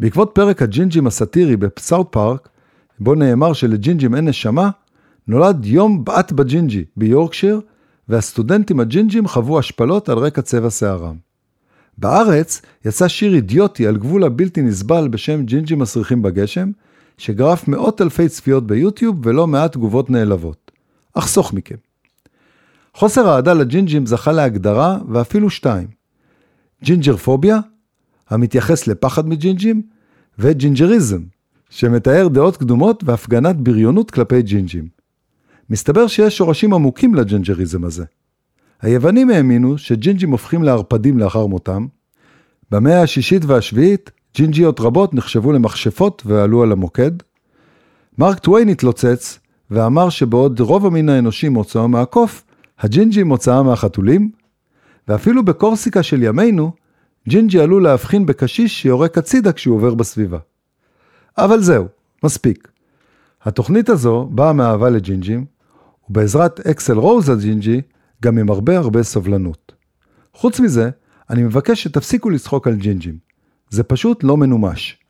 בעקבות 0.00 0.30
פרק 0.34 0.62
הג'ינג'ים 0.62 1.06
הסאטירי 1.06 1.56
בסאוט 1.56 2.08
פארק, 2.10 2.48
בו 3.00 3.14
נאמר 3.14 3.52
שלג'ינג'ים 3.52 4.14
אין 4.14 4.28
נשמה, 4.28 4.70
נולד 5.28 5.66
יום 5.66 6.04
בעט 6.04 6.32
בג'ינג'י 6.32 6.84
ביורקשיר, 6.96 7.60
והסטודנטים 8.08 8.80
הג'ינג'ים 8.80 9.28
חוו 9.28 9.58
השפלות 9.58 10.08
על 10.08 10.18
רקע 10.18 10.42
צבע 10.42 10.70
שערם. 10.70 11.16
בארץ 11.98 12.62
יצא 12.84 13.08
שיר 13.08 13.34
אידיוטי 13.34 13.86
על 13.86 13.96
גבול 13.96 14.24
הבלתי 14.24 14.62
נסבל 14.62 15.08
בשם 15.08 15.44
ג'ינג'ים 15.44 15.78
מסריחים 15.78 16.22
בגשם, 16.22 16.70
שגרף 17.18 17.68
מאות 17.68 18.00
אלפי 18.00 18.28
צפיות 18.28 18.66
ביוטיוב 18.66 19.26
ולא 19.26 19.46
מעט 19.46 19.72
תגובות 19.72 20.10
נעלבות. 20.10 20.70
אחסוך 21.14 21.52
מכם. 21.52 21.74
חוסר 22.94 23.34
אהדה 23.34 23.54
לג'ינג'ים 23.54 24.06
זכה 24.06 24.32
להגדרה 24.32 24.98
ואפילו 25.08 25.50
שתיים. 25.50 25.88
ג'ינג'רפוביה, 26.84 27.58
המתייחס 28.30 28.86
לפחד 28.86 29.28
מג'ינג'ים, 29.28 29.82
וג'ינג'ריזם, 30.38 31.22
שמתאר 31.74 32.28
דעות 32.28 32.56
קדומות 32.56 33.04
והפגנת 33.06 33.56
בריונות 33.56 34.10
כלפי 34.10 34.42
ג'ינג'ים. 34.42 34.88
מסתבר 35.70 36.06
שיש 36.06 36.36
שורשים 36.36 36.74
עמוקים 36.74 37.14
לג'ינג'ריזם 37.14 37.84
הזה. 37.84 38.04
היוונים 38.82 39.30
האמינו 39.30 39.78
שג'ינג'ים 39.78 40.30
הופכים 40.30 40.62
לערפדים 40.62 41.18
לאחר 41.18 41.46
מותם. 41.46 41.86
במאה 42.70 43.02
השישית 43.02 43.44
והשביעית, 43.44 44.10
ג'ינג'יות 44.36 44.80
רבות 44.80 45.14
נחשבו 45.14 45.52
למכשפות 45.52 46.22
ועלו 46.26 46.62
על 46.62 46.72
המוקד. 46.72 47.10
מרק 48.18 48.38
טוויין 48.38 48.68
התלוצץ 48.68 49.38
ואמר 49.70 50.08
שבעוד 50.08 50.60
רוב 50.60 50.86
המין 50.86 51.08
האנושי 51.08 51.48
מוצאו 51.48 51.88
מהקוף, 51.88 52.44
הג'ינג'י 52.78 53.22
מוצאו 53.22 53.62
מהחתולים, 53.62 54.30
ואפילו 55.08 55.44
בקורסיקה 55.44 56.02
של 56.02 56.22
ימינו, 56.22 56.72
ג'ינג'י 57.28 57.60
עלול 57.60 57.82
להבחין 57.82 58.26
בקשיש 58.26 58.82
שיורק 58.82 59.18
הצידה 59.18 59.52
כשהוא 59.52 59.76
עובר 59.76 59.94
בסביבה. 59.94 60.38
אבל 61.38 61.60
זהו, 61.60 61.86
מספיק. 62.22 62.68
התוכנית 63.42 63.88
הזו 63.88 64.28
באה 64.30 64.52
מאהבה 64.52 64.90
לג'ינג'ים, 64.90 65.44
ובעזרת 66.08 66.60
אקסל 66.60 66.98
רוז 66.98 67.28
הג'ינג'י, 67.28 67.80
גם 68.22 68.38
עם 68.38 68.50
הרבה 68.50 68.78
הרבה 68.78 69.02
סבלנות. 69.02 69.72
חוץ 70.34 70.60
מזה, 70.60 70.90
אני 71.30 71.42
מבקש 71.42 71.82
שתפסיקו 71.82 72.30
לצחוק 72.30 72.66
על 72.66 72.74
ג'ינג'ים. 72.74 73.18
זה 73.70 73.82
פשוט 73.82 74.24
לא 74.24 74.36
מנומש. 74.36 75.03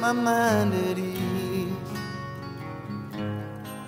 My 0.00 0.12
mind 0.12 0.72
at 0.74 0.98
ease. 0.98 1.72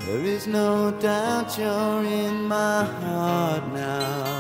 There 0.00 0.24
is 0.24 0.46
no 0.46 0.90
doubt 0.92 1.56
you're 1.56 2.04
in 2.04 2.44
my 2.48 2.84
heart 2.84 3.64
now. 3.72 4.30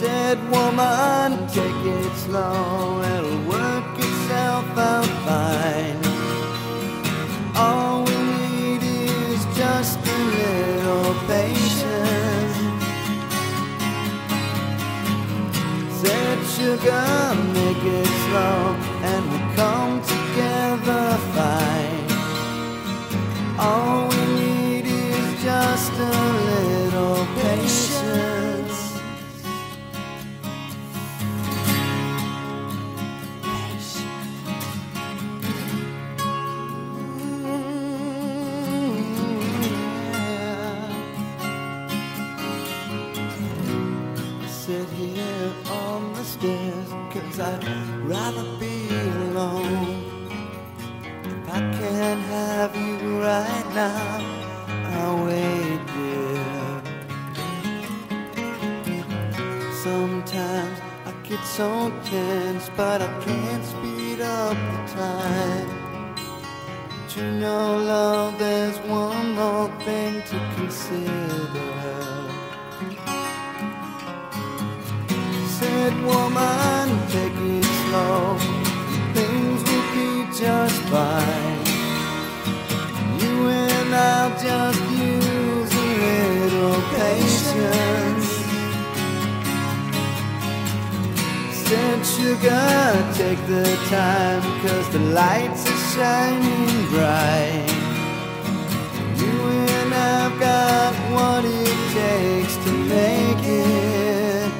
said, 0.00 0.38
woman, 0.50 1.46
take 1.48 1.82
it 1.98 2.12
slow, 2.16 3.00
it'll 3.14 3.53
alone. 18.34 18.73
So 61.56 61.92
tense 62.04 62.68
But 62.76 63.00
I 63.00 63.06
can't 63.24 63.64
speed 63.64 64.20
up 64.20 64.56
the 64.72 64.92
time 64.92 66.14
But 66.16 67.16
you 67.16 67.30
know 67.30 67.76
love 67.76 68.36
there's 68.40 68.76
one 68.78 69.34
more 69.36 69.68
thing 69.84 70.20
to 70.30 70.36
consider 70.56 71.74
said, 75.60 75.94
woman, 76.02 76.88
take 77.08 77.38
it 77.54 77.64
slow. 77.82 78.36
Things 79.14 79.60
will 79.68 79.88
be 79.94 80.10
just 80.36 80.80
fine. 80.90 81.60
You 83.20 83.34
and 83.48 83.94
I'll 83.94 84.30
just 84.30 84.82
use 84.90 85.72
a 85.72 85.90
little 86.50 86.82
patience. 86.96 88.13
Said, 91.74 92.06
sugar, 92.06 93.14
take 93.14 93.42
the 93.48 93.64
time, 93.90 94.42
cause 94.62 94.88
the 94.90 95.00
lights 95.20 95.68
are 95.68 95.82
shining 95.92 96.86
bright. 96.90 97.66
You 99.20 99.36
and 99.78 99.92
I've 99.92 100.38
got 100.38 100.94
what 101.14 101.44
it 101.44 101.76
takes 101.98 102.54
to 102.64 102.70
make 102.94 103.42
it 103.42 104.52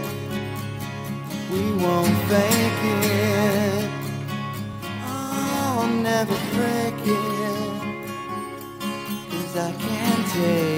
we 1.53 1.65
won't 1.85 2.17
fake 2.31 2.83
it. 2.83 3.89
Oh, 5.07 5.83
I'll 5.83 5.87
never 6.11 6.39
break 6.57 6.99
it, 7.07 8.09
cause 9.31 9.57
I 9.57 9.71
can't 9.87 10.27
take 10.33 10.74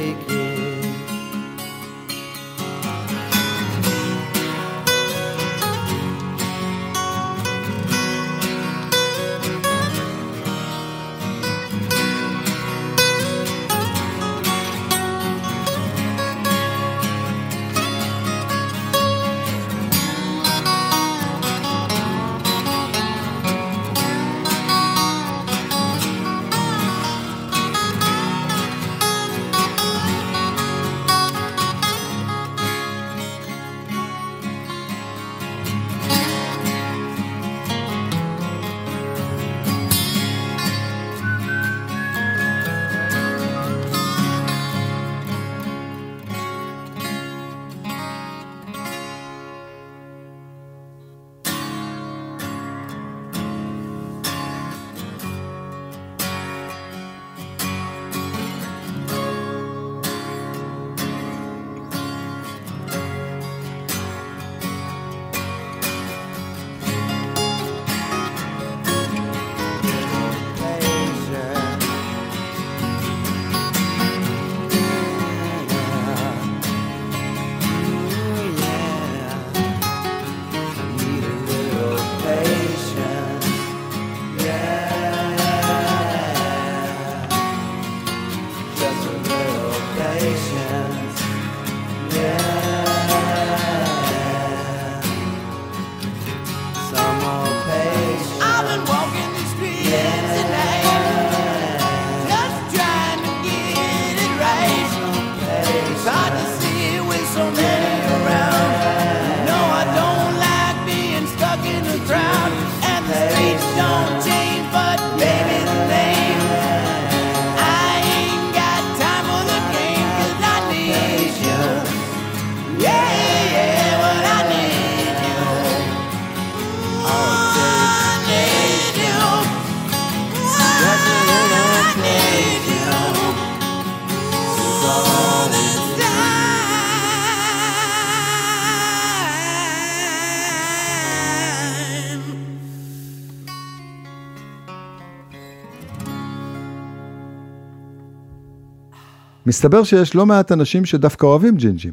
מסתבר 149.46 149.85
שיש 149.85 150.14
לא 150.14 150.26
מעט 150.26 150.52
אנשים 150.52 150.85
שדווקא 150.85 151.26
אוהבים 151.26 151.56
ג'ינג'ים. 151.56 151.92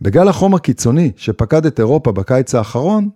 בגל 0.00 0.28
החום 0.28 0.54
הקיצוני 0.54 1.12
שפקד 1.16 1.66
את 1.66 1.80
אירופה 1.80 2.12
בקיץ 2.12 2.54
האחרון, 2.54 3.08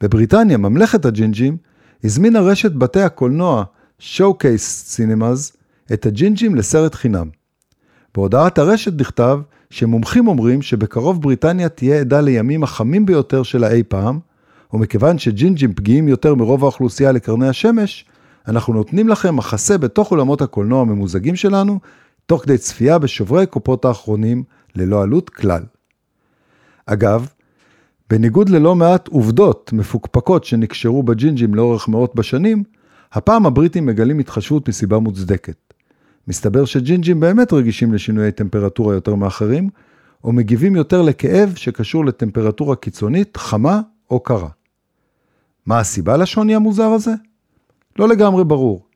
בבריטניה, 0.00 0.56
ממלכת 0.56 1.04
הג'ינג'ים, 1.04 1.56
הזמינה 2.04 2.40
רשת 2.40 2.72
בתי 2.72 3.00
הקולנוע 3.00 3.64
Showcase 4.00 4.96
Cinemas 4.96 5.56
את 5.92 6.06
הג'ינג'ים 6.06 6.54
לסרט 6.54 6.94
חינם. 6.94 7.28
בהודעת 8.14 8.58
הרשת 8.58 9.00
נכתב 9.00 9.40
שמומחים 9.70 10.28
אומרים 10.28 10.62
שבקרוב 10.62 11.22
בריטניה 11.22 11.68
תהיה 11.68 12.00
עדה 12.00 12.20
לימים 12.20 12.62
החמים 12.62 13.06
ביותר 13.06 13.42
שלה 13.42 13.70
אי 13.70 13.82
פעם, 13.82 14.18
ומכיוון 14.72 15.18
שג'ינג'ים 15.18 15.74
פגיעים 15.74 16.08
יותר 16.08 16.34
מרוב 16.34 16.62
האוכלוסייה 16.64 17.12
לקרני 17.12 17.48
השמש, 17.48 18.04
אנחנו 18.48 18.74
נותנים 18.74 19.08
לכם 19.08 19.36
מחסה 19.36 19.78
בתוך 19.78 20.10
אולמות 20.10 20.42
הקולנוע 20.42 20.80
הממוזגים 20.80 21.36
שלנו, 21.36 21.80
תוך 22.26 22.42
כדי 22.42 22.58
צפייה 22.58 22.98
בשוברי 22.98 23.46
קופות 23.46 23.84
האחרונים, 23.84 24.44
ללא 24.74 25.02
עלות 25.02 25.30
כלל. 25.30 25.62
אגב, 26.86 27.28
בניגוד 28.10 28.48
ללא 28.48 28.74
מעט 28.74 29.08
עובדות 29.08 29.72
מפוקפקות 29.72 30.44
שנקשרו 30.44 31.02
בג'ינג'ים 31.02 31.54
לאורך 31.54 31.88
מאות 31.88 32.14
בשנים, 32.14 32.62
הפעם 33.12 33.46
הבריטים 33.46 33.86
מגלים 33.86 34.18
התחשבות 34.18 34.68
מסיבה 34.68 34.98
מוצדקת. 34.98 35.74
מסתבר 36.28 36.64
שג'ינג'ים 36.64 37.20
באמת 37.20 37.52
רגישים 37.52 37.94
לשינויי 37.94 38.32
טמפרטורה 38.32 38.94
יותר 38.94 39.14
מאחרים, 39.14 39.70
או 40.24 40.32
מגיבים 40.32 40.76
יותר 40.76 41.02
לכאב 41.02 41.52
שקשור 41.56 42.04
לטמפרטורה 42.04 42.76
קיצונית, 42.76 43.36
חמה 43.36 43.80
או 44.10 44.20
קרה. 44.20 44.48
מה 45.66 45.78
הסיבה 45.78 46.16
לשוני 46.16 46.54
המוזר 46.54 46.88
הזה? 46.88 47.12
לא 47.98 48.08
לגמרי 48.08 48.44
ברור. 48.44 48.86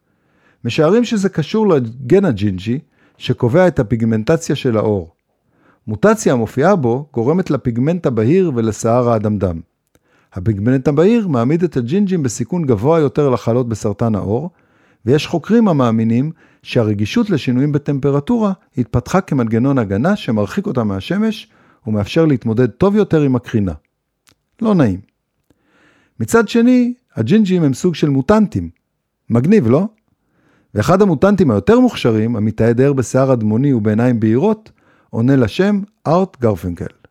משערים 0.65 1.05
שזה 1.05 1.29
קשור 1.29 1.69
לגן 1.69 2.25
הג'ינג'י, 2.25 2.79
שקובע 3.19 3.69
את 3.69 3.79
הפיגמנטציה 3.79 4.57
של 4.57 4.77
העור. 4.77 5.15
מוטציה 5.87 6.33
המופיעה 6.33 6.77
בו 6.77 7.07
גורמת 7.13 7.51
לפיגמנט 7.51 8.07
הבהיר 8.07 8.53
ולשיער 8.55 9.09
האדמדם. 9.09 9.61
הפיגמנט 10.33 10.89
הבהיר 10.89 11.29
מעמיד 11.29 11.63
את 11.63 11.77
הג'ינג'ים 11.77 12.23
בסיכון 12.23 12.67
גבוה 12.67 13.01
יותר 13.01 13.31
לחלות 13.31 13.69
בסרטן 13.69 14.15
העור, 14.15 14.51
ויש 15.07 15.27
חוקרים 15.27 15.69
המאמינים 15.69 16.31
שהרגישות 16.63 17.31
לשינויים 17.31 17.73
בטמפרטורה 17.73 18.53
התפתחה 18.79 19.21
כמנגנון 19.21 19.79
הגנה 19.79 20.17
שמרחיק 20.17 20.67
אותם 20.67 20.85
מהשמש 20.85 21.49
ומאפשר 21.87 22.25
להתמודד 22.25 22.71
טוב 22.71 22.97
יותר 22.97 23.23
עם 23.23 23.37
הקרינה. 23.37 23.73
לא 24.63 24.75
נעים. 24.75 25.01
מצד 26.21 26.49
שני, 26.49 26.95
הג'ינג'ים 27.17 27.63
הם 27.63 27.75
סוג 27.75 27.95
של 27.95 28.09
מוטנטים. 28.09 28.82
מגניב, 29.33 29.69
לא? 29.69 29.87
ואחד 30.75 31.03
המוטנטים 31.03 31.51
היותר 31.51 31.81
מוכשרים, 31.81 32.37
המתעד 32.37 32.81
ער 32.81 32.93
בשיער 32.93 33.33
אדמוני 33.33 33.73
ובעיניים 33.73 34.21
בהירות, 34.21 34.71
עונה 35.11 35.37
לשם 35.37 35.81
ארט 36.07 36.41
גרפנקל. 36.41 37.02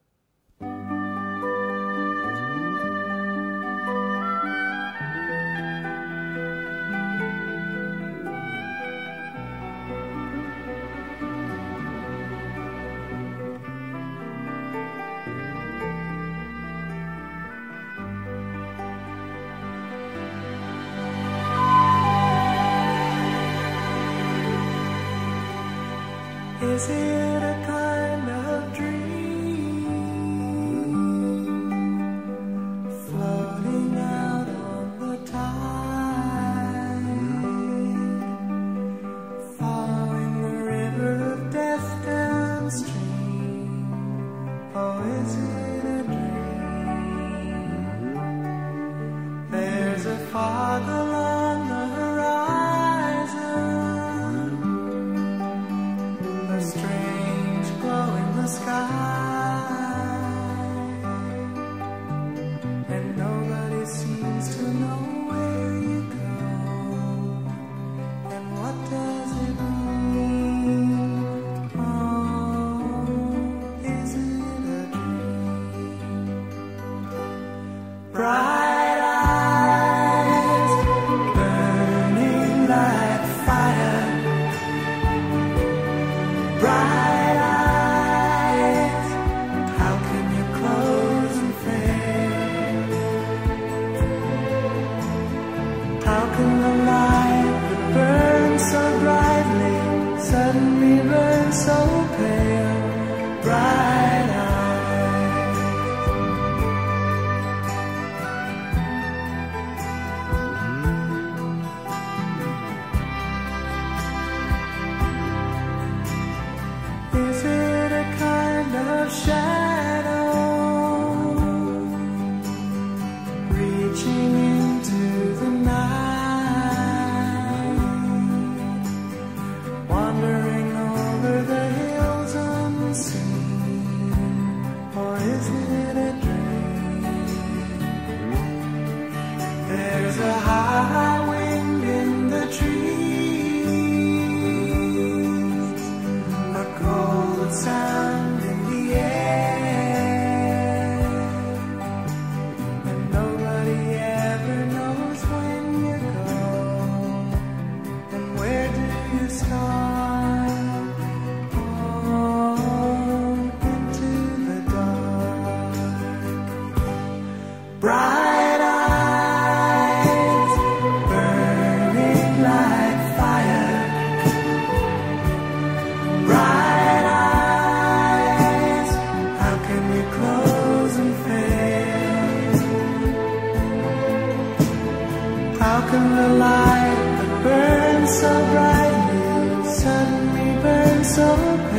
So 191.03 191.70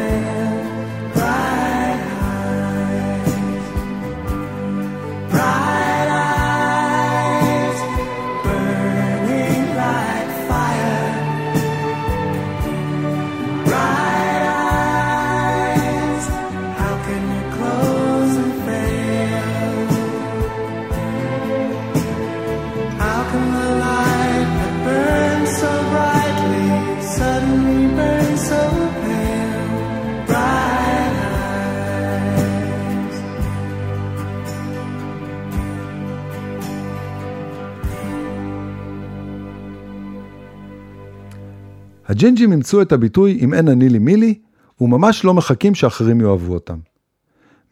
הג'ינג'ים 42.22 42.52
אימצו 42.52 42.82
את 42.82 42.92
הביטוי 42.92 43.38
אם 43.40 43.54
אין 43.54 43.68
אני 43.68 43.88
לי 43.88 43.98
מי 43.98 44.16
לי, 44.16 44.38
וממש 44.80 45.24
לא 45.24 45.34
מחכים 45.34 45.74
שאחרים 45.74 46.20
יאהבו 46.20 46.54
אותם. 46.54 46.78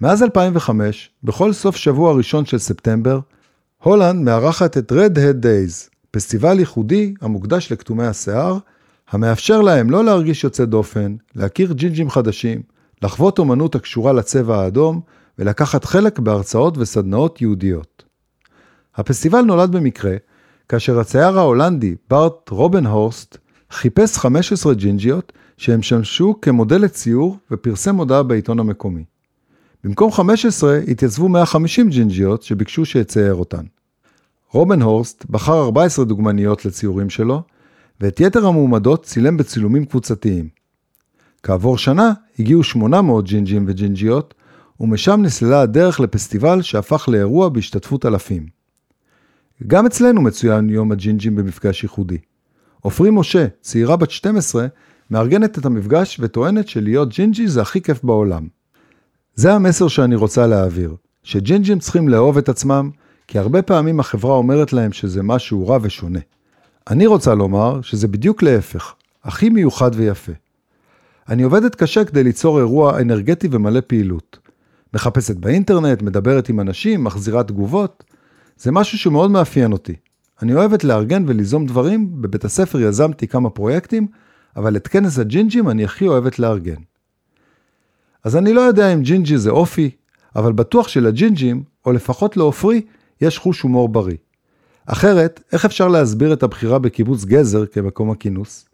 מאז 0.00 0.22
2005, 0.22 1.10
בכל 1.24 1.52
סוף 1.52 1.76
שבוע 1.76 2.12
ראשון 2.12 2.46
של 2.46 2.58
ספטמבר, 2.58 3.20
הולנד 3.82 4.24
מארחת 4.24 4.78
את 4.78 4.92
Red 4.92 5.16
Head 5.16 5.44
Days, 5.44 5.90
פסטיבל 6.10 6.58
ייחודי 6.58 7.14
המוקדש 7.20 7.72
לכתומי 7.72 8.06
השיער, 8.06 8.58
המאפשר 9.10 9.60
להם 9.60 9.90
לא 9.90 10.04
להרגיש 10.04 10.44
יוצא 10.44 10.64
דופן, 10.64 11.16
להכיר 11.34 11.72
ג'ינג'ים 11.72 12.10
חדשים, 12.10 12.62
לחוות 13.02 13.38
אומנות 13.38 13.74
הקשורה 13.74 14.12
לצבע 14.12 14.62
האדום 14.62 15.00
ולקחת 15.38 15.84
חלק 15.84 16.18
בהרצאות 16.18 16.78
וסדנאות 16.78 17.40
יהודיות. 17.40 18.04
הפסטיבל 18.96 19.42
נולד 19.42 19.72
במקרה, 19.72 20.16
כאשר 20.68 21.00
הצייר 21.00 21.38
ההולנדי 21.38 21.94
בארט 22.10 22.48
רובנהורסט 22.48 23.38
חיפש 23.70 24.18
15 24.18 24.74
ג'ינג'יות 24.74 25.32
שהם 25.56 25.82
שמשו 25.82 26.34
כמודל 26.42 26.82
לציור 26.82 27.36
ופרסם 27.50 27.96
הודעה 27.96 28.22
בעיתון 28.22 28.58
המקומי. 28.58 29.04
במקום 29.84 30.12
15 30.12 30.78
התייצבו 30.88 31.28
150 31.28 31.90
ג'ינג'יות 31.90 32.42
שביקשו 32.42 32.84
שיצייר 32.84 33.34
אותן. 33.34 33.62
רובנהורסט 34.52 35.24
בחר 35.30 35.62
14 35.64 36.04
דוגמניות 36.04 36.64
לציורים 36.64 37.10
שלו, 37.10 37.42
ואת 38.00 38.20
יתר 38.20 38.46
המועמדות 38.46 39.02
צילם 39.04 39.36
בצילומים 39.36 39.84
קבוצתיים. 39.84 40.48
כעבור 41.42 41.78
שנה 41.78 42.12
הגיעו 42.38 42.62
800 42.62 43.24
ג'ינג'ים 43.24 43.64
וג'ינג'יות, 43.68 44.34
ומשם 44.80 45.20
נסללה 45.22 45.60
הדרך 45.60 46.00
לפסטיבל 46.00 46.62
שהפך 46.62 47.08
לאירוע 47.08 47.48
בהשתתפות 47.48 48.06
אלפים. 48.06 48.46
גם 49.66 49.86
אצלנו 49.86 50.22
מצוין 50.22 50.70
יום 50.70 50.92
הג'ינג'ים 50.92 51.36
במפגש 51.36 51.82
ייחודי. 51.82 52.18
עופרי 52.80 53.10
משה, 53.12 53.46
צעירה 53.60 53.96
בת 53.96 54.10
12, 54.10 54.66
מארגנת 55.10 55.58
את 55.58 55.64
המפגש 55.64 56.16
וטוענת 56.20 56.68
שלהיות 56.68 57.08
ג'ינג'י 57.08 57.48
זה 57.48 57.62
הכי 57.62 57.80
כיף 57.80 58.04
בעולם. 58.04 58.48
זה 59.34 59.52
המסר 59.52 59.88
שאני 59.88 60.14
רוצה 60.14 60.46
להעביר, 60.46 60.96
שג'ינג'ים 61.22 61.78
צריכים 61.78 62.08
לאהוב 62.08 62.38
את 62.38 62.48
עצמם, 62.48 62.90
כי 63.26 63.38
הרבה 63.38 63.62
פעמים 63.62 64.00
החברה 64.00 64.34
אומרת 64.34 64.72
להם 64.72 64.92
שזה 64.92 65.22
משהו 65.22 65.68
רע 65.68 65.78
ושונה. 65.82 66.18
אני 66.90 67.06
רוצה 67.06 67.34
לומר 67.34 67.82
שזה 67.82 68.08
בדיוק 68.08 68.42
להפך, 68.42 68.94
הכי 69.24 69.48
מיוחד 69.48 69.90
ויפה. 69.94 70.32
אני 71.28 71.42
עובדת 71.42 71.74
קשה 71.74 72.04
כדי 72.04 72.24
ליצור 72.24 72.58
אירוע 72.58 73.00
אנרגטי 73.00 73.48
ומלא 73.50 73.80
פעילות. 73.86 74.38
מחפשת 74.94 75.36
באינטרנט, 75.36 76.02
מדברת 76.02 76.48
עם 76.48 76.60
אנשים, 76.60 77.04
מחזירה 77.04 77.42
תגובות. 77.42 78.04
זה 78.56 78.72
משהו 78.72 78.98
שמאוד 78.98 79.30
מאפיין 79.30 79.72
אותי. 79.72 79.94
אני 80.42 80.54
אוהבת 80.54 80.84
לארגן 80.84 81.24
וליזום 81.26 81.66
דברים, 81.66 82.22
בבית 82.22 82.44
הספר 82.44 82.80
יזמתי 82.80 83.28
כמה 83.28 83.50
פרויקטים, 83.50 84.06
אבל 84.56 84.76
את 84.76 84.88
כנס 84.88 85.18
הג'ינג'ים 85.18 85.68
אני 85.70 85.84
הכי 85.84 86.06
אוהבת 86.06 86.38
לארגן. 86.38 86.82
אז 88.24 88.36
אני 88.36 88.52
לא 88.52 88.60
יודע 88.60 88.92
אם 88.92 89.02
ג'ינג'י 89.02 89.38
זה 89.38 89.50
אופי, 89.50 89.90
אבל 90.36 90.52
בטוח 90.52 90.88
שלג'ינג'ים, 90.88 91.62
או 91.86 91.92
לפחות 91.92 92.36
לעופרי, 92.36 92.82
יש 93.20 93.38
חוש 93.38 93.60
הומור 93.60 93.88
בריא. 93.88 94.16
אחרת, 94.86 95.42
איך 95.52 95.64
אפשר 95.64 95.88
להסביר 95.88 96.32
את 96.32 96.42
הבחירה 96.42 96.78
בקיבוץ 96.78 97.24
גזר 97.24 97.66
כמקום 97.66 98.10
הכינוס? 98.10 98.68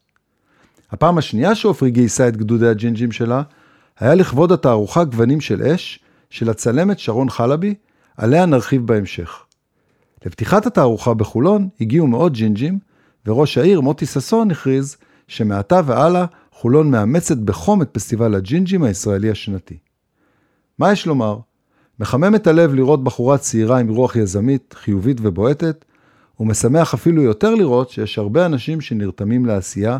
הפעם 0.90 1.18
השנייה 1.18 1.54
שעופרי 1.54 1.90
גייסה 1.90 2.28
את 2.28 2.36
גדודי 2.36 2.68
הג'ינג'ים 2.68 3.12
שלה, 3.12 3.42
היה 3.98 4.14
לכבוד 4.14 4.52
התערוכה 4.52 5.04
גוונים 5.04 5.40
של 5.40 5.62
אש, 5.62 6.00
של 6.30 6.50
הצלמת 6.50 6.98
שרון 6.98 7.30
חלבי, 7.30 7.74
עליה 8.16 8.46
נרחיב 8.46 8.86
בהמשך. 8.86 9.45
לפתיחת 10.24 10.66
התערוכה 10.66 11.14
בחולון 11.14 11.68
הגיעו 11.80 12.06
מאות 12.06 12.32
ג'ינג'ים, 12.32 12.78
וראש 13.26 13.58
העיר 13.58 13.80
מוטי 13.80 14.06
ששון 14.06 14.50
הכריז 14.50 14.96
שמעתה 15.28 15.80
והלאה 15.86 16.24
חולון 16.52 16.90
מאמצת 16.90 17.36
בחום 17.36 17.82
את 17.82 17.88
פסטיבל 17.92 18.34
הג'ינג'ים 18.34 18.82
הישראלי 18.82 19.30
השנתי. 19.30 19.78
מה 20.78 20.92
יש 20.92 21.06
לומר? 21.06 21.38
מחמם 22.00 22.34
את 22.34 22.46
הלב 22.46 22.74
לראות 22.74 23.04
בחורה 23.04 23.38
צעירה 23.38 23.78
עם 23.78 23.88
רוח 23.88 24.16
יזמית, 24.16 24.74
חיובית 24.78 25.18
ובועטת, 25.22 25.84
ומשמח 26.40 26.94
אפילו 26.94 27.22
יותר 27.22 27.54
לראות 27.54 27.90
שיש 27.90 28.18
הרבה 28.18 28.46
אנשים 28.46 28.80
שנרתמים 28.80 29.46
לעשייה, 29.46 29.98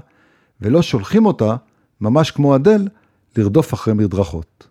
ולא 0.60 0.82
שולחים 0.82 1.26
אותה, 1.26 1.56
ממש 2.00 2.30
כמו 2.30 2.56
אדל, 2.56 2.88
לרדוף 3.36 3.74
אחרי 3.74 3.94
מדרכות. 3.94 4.66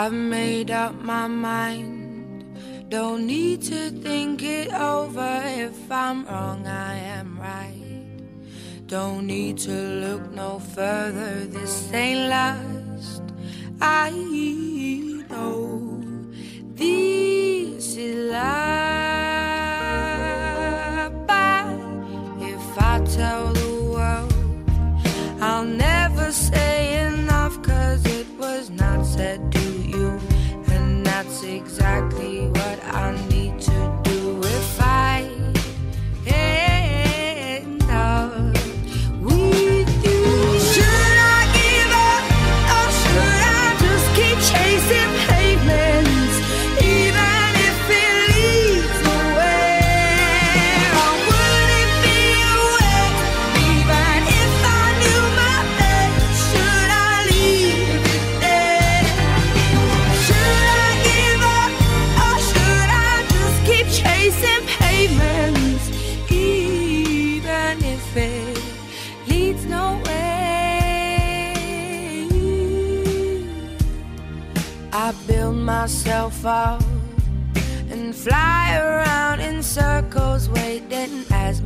I've 0.00 0.12
made 0.12 0.70
up 0.70 0.94
my 0.94 1.26
mind. 1.26 2.44
Don't 2.88 3.26
need 3.26 3.62
to 3.62 3.90
think 3.90 4.44
it 4.44 4.72
over. 4.72 5.42
If 5.44 5.90
I'm 5.90 6.24
wrong, 6.24 6.68
I 6.68 6.94
am 7.18 7.36
right. 7.40 8.86
Don't 8.86 9.26
need 9.26 9.58
to 9.66 9.72
look 9.72 10.30
no 10.30 10.60
further. 10.60 11.46
This 11.46 11.92
ain't 11.92 12.30
last. 12.30 13.22
I 13.80 14.10
know 15.30 15.90
this 16.76 17.96
is 17.96 18.30
life. 18.30 18.48
But 21.26 21.66
if 22.40 22.78
I 22.78 23.00
tell 23.16 23.52
the 23.52 23.72
world, 23.94 24.32
I'll 25.40 25.64
never 25.64 25.87
exactly 31.42 32.48
what 32.48 32.84
I 32.84 33.16
need 33.28 33.37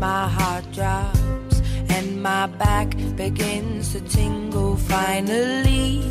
my 0.02 0.26
heart 0.26 0.64
drops 0.72 1.62
and 1.94 2.20
my 2.20 2.48
back 2.48 2.88
begins 3.14 3.92
to 3.92 4.00
tingle. 4.00 4.74
Finally, 4.76 6.02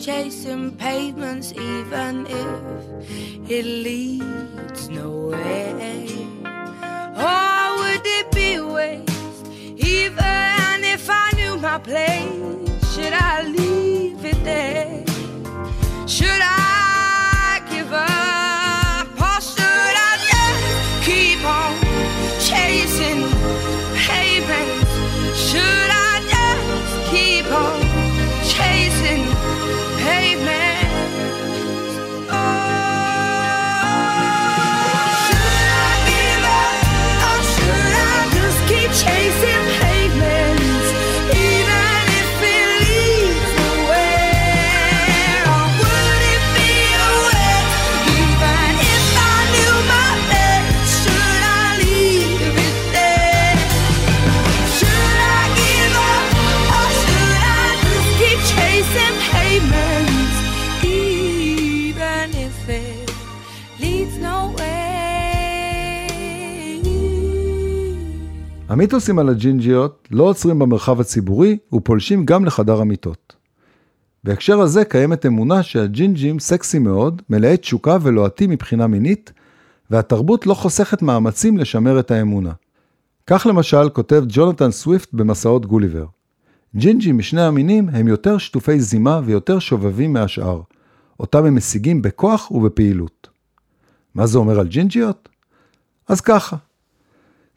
chasing 0.00 0.74
pavements, 0.76 1.52
even 1.52 2.26
if 2.26 3.50
it 3.50 3.64
leads 3.66 4.88
nowhere? 4.88 5.74
Or 7.16 7.76
would 7.78 8.00
it 8.04 8.30
be 8.32 8.58
waste, 8.58 9.46
even 9.76 10.84
if 10.84 11.08
I 11.10 11.32
knew 11.36 11.58
my 11.58 11.78
place? 11.78 12.94
Should 12.94 13.12
I 13.12 13.42
leave 13.42 14.24
it 14.24 14.42
there? 14.42 15.04
Should 16.08 16.40
I 16.42 16.79
המיתוסים 68.80 69.18
על 69.18 69.28
הג'ינג'יות 69.28 70.08
לא 70.10 70.22
עוצרים 70.22 70.58
במרחב 70.58 71.00
הציבורי 71.00 71.58
ופולשים 71.72 72.24
גם 72.24 72.44
לחדר 72.44 72.80
המיטות. 72.80 73.36
בהקשר 74.24 74.60
הזה 74.60 74.84
קיימת 74.84 75.26
אמונה 75.26 75.62
שהג'ינג'ים 75.62 76.38
סקסי 76.38 76.78
מאוד, 76.78 77.22
מלאי 77.30 77.56
תשוקה 77.56 77.96
ולוהטים 78.02 78.50
מבחינה 78.50 78.86
מינית, 78.86 79.32
והתרבות 79.90 80.46
לא 80.46 80.54
חוסכת 80.54 81.02
מאמצים 81.02 81.58
לשמר 81.58 82.00
את 82.00 82.10
האמונה. 82.10 82.52
כך 83.26 83.46
למשל 83.46 83.88
כותב 83.88 84.24
ג'ונתן 84.28 84.70
סוויפט 84.70 85.08
במסעות 85.12 85.66
גוליבר. 85.66 86.06
ג'ינג'ים 86.76 87.18
משני 87.18 87.42
המינים 87.42 87.88
הם 87.88 88.08
יותר 88.08 88.38
שטופי 88.38 88.80
זימה 88.80 89.20
ויותר 89.24 89.58
שובבים 89.58 90.12
מהשאר, 90.12 90.60
אותם 91.20 91.44
הם 91.44 91.56
משיגים 91.56 92.02
בכוח 92.02 92.50
ובפעילות. 92.50 93.28
מה 94.14 94.26
זה 94.26 94.38
אומר 94.38 94.60
על 94.60 94.66
ג'ינג'יות? 94.68 95.28
אז 96.08 96.20
ככה, 96.20 96.56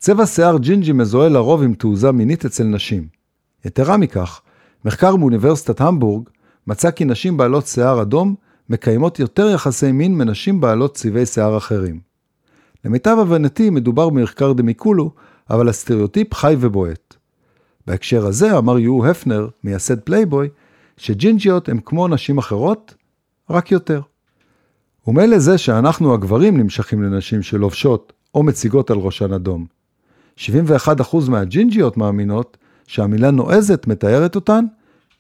צבע 0.04 0.26
שיער 0.26 0.58
ג'ינג'י 0.58 0.92
מזוהה 0.92 1.30
לרוב 1.30 1.64
עם 1.64 1.74
תעוזה 1.74 2.12
מינית 2.12 2.46
אצל 2.46 2.64
נשים. 2.64 3.08
יתרה 3.66 3.98
מכך, 3.98 4.42
מחקר 4.86 5.16
מאוניברסיטת 5.16 5.82
המבורג 5.82 6.30
מצא 6.68 6.92
כי 6.92 7.06
נשים 7.06 7.38
בעלות 7.38 7.68
שיער 7.68 8.02
אדום 8.02 8.36
מקיימות 8.70 9.20
יותר 9.20 9.50
יחסי 9.50 9.92
מין 9.92 10.18
מנשים 10.18 10.62
בעלות 10.62 10.96
צבעי 10.96 11.26
שיער 11.26 11.58
אחרים. 11.58 12.00
למיטב 12.86 13.18
הבנתי 13.20 13.70
מדובר 13.70 14.10
במחקר 14.10 14.54
דמיקולו, 14.54 15.12
אבל 15.50 15.70
הסטריאוטיפ 15.70 16.34
חי 16.34 16.56
ובועט. 16.60 17.16
בהקשר 17.88 18.26
הזה 18.26 18.58
אמר 18.58 18.80
יו 18.80 19.06
הפנר, 19.06 19.48
מייסד 19.64 20.00
פלייבוי, 20.00 20.50
שג'ינג'יות 20.98 21.70
הם 21.70 21.80
כמו 21.86 22.08
נשים 22.08 22.38
אחרות, 22.38 22.96
רק 23.50 23.72
יותר. 23.72 24.02
ומילא 25.08 25.40
זה 25.40 25.58
שאנחנו 25.58 26.14
הגברים 26.14 26.58
נמשכים 26.58 27.04
לנשים 27.04 27.42
שלובשות 27.42 28.14
או 28.36 28.44
מציגות 28.44 28.92
על 28.92 28.98
ראשן 28.98 29.34
אדום. 29.34 29.83
71% 30.38 30.42
מהג'ינג'יות 31.30 31.98
מאמינות 31.98 32.58
שהמילה 32.88 33.32
נועזת 33.32 33.88
מתארת 33.88 34.36
אותן, 34.36 34.66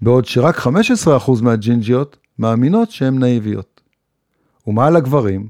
בעוד 0.01 0.25
שרק 0.25 0.59
15% 0.59 0.69
מהג'ינג'יות 1.41 2.17
מאמינות 2.39 2.91
שהן 2.91 3.19
נאיביות. 3.19 3.81
ומה 4.67 4.87
על 4.87 4.95
הגברים? 4.95 5.47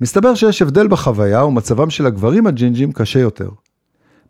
מסתבר 0.00 0.34
שיש 0.34 0.62
הבדל 0.62 0.88
בחוויה 0.88 1.44
ומצבם 1.44 1.90
של 1.90 2.06
הגברים 2.06 2.46
הג'ינג'ים 2.46 2.92
קשה 2.92 3.18
יותר. 3.18 3.50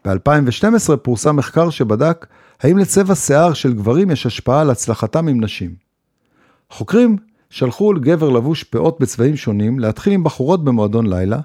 ב-2012 0.04 0.96
פורסם 0.96 1.36
מחקר 1.36 1.70
שבדק 1.70 2.26
האם 2.60 2.78
לצבע 2.78 3.14
שיער 3.14 3.52
של 3.52 3.72
גברים 3.72 4.10
יש 4.10 4.26
השפעה 4.26 4.60
על 4.60 4.70
הצלחתם 4.70 5.28
עם 5.28 5.44
נשים. 5.44 5.74
חוקרים 6.70 7.16
שלחו 7.50 7.92
לגבר 7.92 8.28
לבוש 8.28 8.64
פאות 8.64 9.00
בצבעים 9.00 9.36
שונים 9.36 9.78
להתחיל 9.78 10.12
עם 10.12 10.24
בחורות 10.24 10.64
במועדון 10.64 11.06
לילה, 11.06 11.40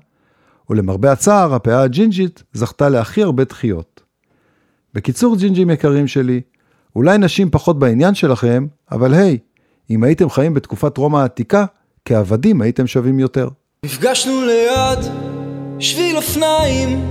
ולמרבה 0.69 1.11
הצער, 1.11 1.53
הפאה 1.53 1.81
הג'ינג'ית 1.81 2.43
זכתה 2.53 2.89
להכי 2.89 3.23
הרבה 3.23 3.43
דחיות. 3.43 4.01
בקיצור, 4.93 5.35
ג'ינג'ים 5.35 5.69
יקרים 5.69 6.07
שלי, 6.07 6.41
אולי 6.95 7.17
נשים 7.17 7.49
פחות 7.49 7.79
בעניין 7.79 8.15
שלכם, 8.15 8.67
אבל 8.91 9.13
היי, 9.13 9.37
אם 9.89 10.03
הייתם 10.03 10.29
חיים 10.29 10.53
בתקופת 10.53 10.97
רומא 10.97 11.17
העתיקה, 11.17 11.65
כעבדים 12.05 12.61
הייתם 12.61 12.87
שווים 12.87 13.19
יותר. 13.19 13.49
נפגשנו 13.85 14.41
ליד 14.45 15.13
שביל 15.79 16.17
אופניים, 16.17 17.05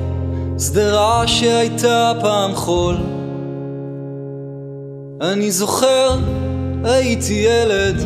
שדרה 0.59 1.29
שהייתה 1.29 2.13
פעם 2.21 2.55
חול. 2.55 2.97
אני 5.21 5.51
זוכר, 5.51 6.19
הייתי 6.85 7.33
ילד. 7.33 7.97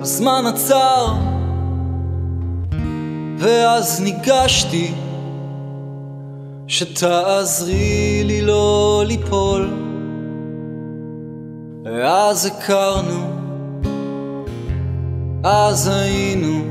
הזמן 0.00 0.44
עצר, 0.46 1.33
ואז 3.38 4.00
ניגשתי 4.00 4.94
שתעזרי 6.66 8.22
לי 8.24 8.42
לא 8.42 9.02
ליפול. 9.06 9.70
אז 12.04 12.46
הכרנו, 12.46 13.26
אז 15.44 15.88
היינו 15.88 16.64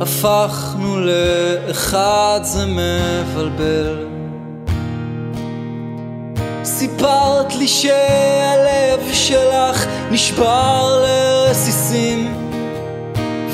הפכנו 0.00 1.00
לאחד 1.00 2.40
זה 2.42 2.64
מבלבל. 2.66 4.06
סיפרת 6.64 7.54
לי 7.54 7.68
שהלב 7.68 9.00
שלך 9.12 9.86
נשבר 10.10 11.02
לרסיסים 11.04 12.47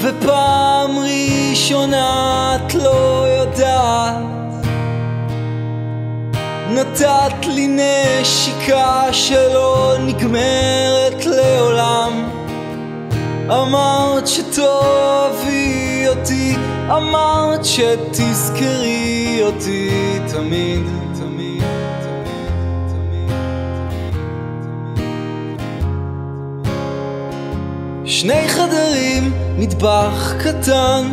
ופעם 0.04 0.98
ראשונה 0.98 2.56
את 2.56 2.74
לא 2.74 3.26
יודעת. 3.38 4.66
נתת 6.70 7.46
לי 7.46 7.68
נשיקה 7.70 9.02
שלא 9.12 9.94
נגמרת 10.00 11.26
לעולם. 11.26 12.30
אמרת 13.48 14.26
שתאהבי 14.26 16.04
אותי, 16.08 16.56
אמרת 16.90 17.64
שתזכרי 17.64 19.38
אותי 19.42 20.18
תמיד 20.28 20.84
שני 28.24 28.48
חדרים, 28.48 29.32
מטבח 29.56 30.32
קטן. 30.38 31.10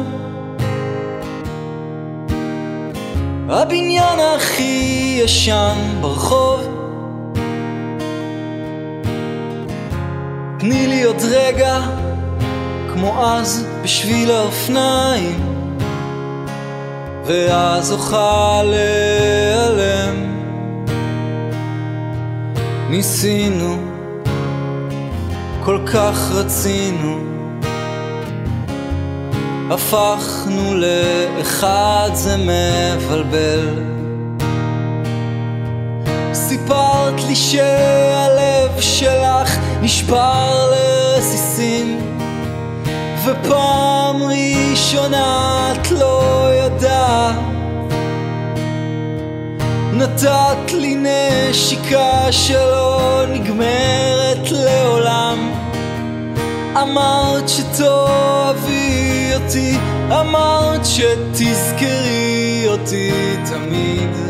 הבניין 3.49 4.19
הכי 4.35 5.19
ישן 5.23 5.77
ברחוב. 6.01 6.59
תני 10.59 10.87
לי 10.87 11.03
עוד 11.03 11.21
רגע, 11.31 11.79
כמו 12.93 13.25
אז 13.25 13.65
בשביל 13.83 14.31
האופניים. 14.31 15.39
ואז 17.25 17.91
אוכל 17.91 18.63
להיעלם. 18.63 20.31
ניסינו 22.89 23.77
כל 25.63 25.79
כך 25.85 26.31
רצינו 26.31 27.30
הפכנו 29.71 30.73
לאחד 30.73 32.09
זה 32.13 32.35
מבלבל. 32.37 33.83
סיפרת 36.33 37.23
לי 37.27 37.35
שהלב 37.35 38.79
שלך 38.79 39.57
נשבר 39.81 40.69
לרסיסים 40.71 42.17
ופעם 43.25 44.23
ראשונה 44.23 45.73
את 45.73 45.91
לא 45.91 46.49
יודעת 46.63 47.35
נתת 49.93 50.73
לי 50.73 50.97
נשיקה 50.99 52.31
שלא 52.31 53.23
נגמרת 53.29 54.51
לעולם. 54.51 55.51
אמרת 56.81 57.49
שתאהבי 57.49 58.90
אותי, 59.33 59.77
אמרת 60.11 60.85
שתזכרי 60.85 62.63
אותי 62.67 63.11
תמיד 63.45 64.21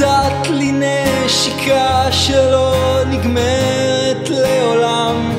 נתת 0.00 0.50
לי 0.50 0.72
נשיקה 0.72 2.12
שלא 2.12 3.02
נגמרת 3.06 4.28
לעולם. 4.30 5.30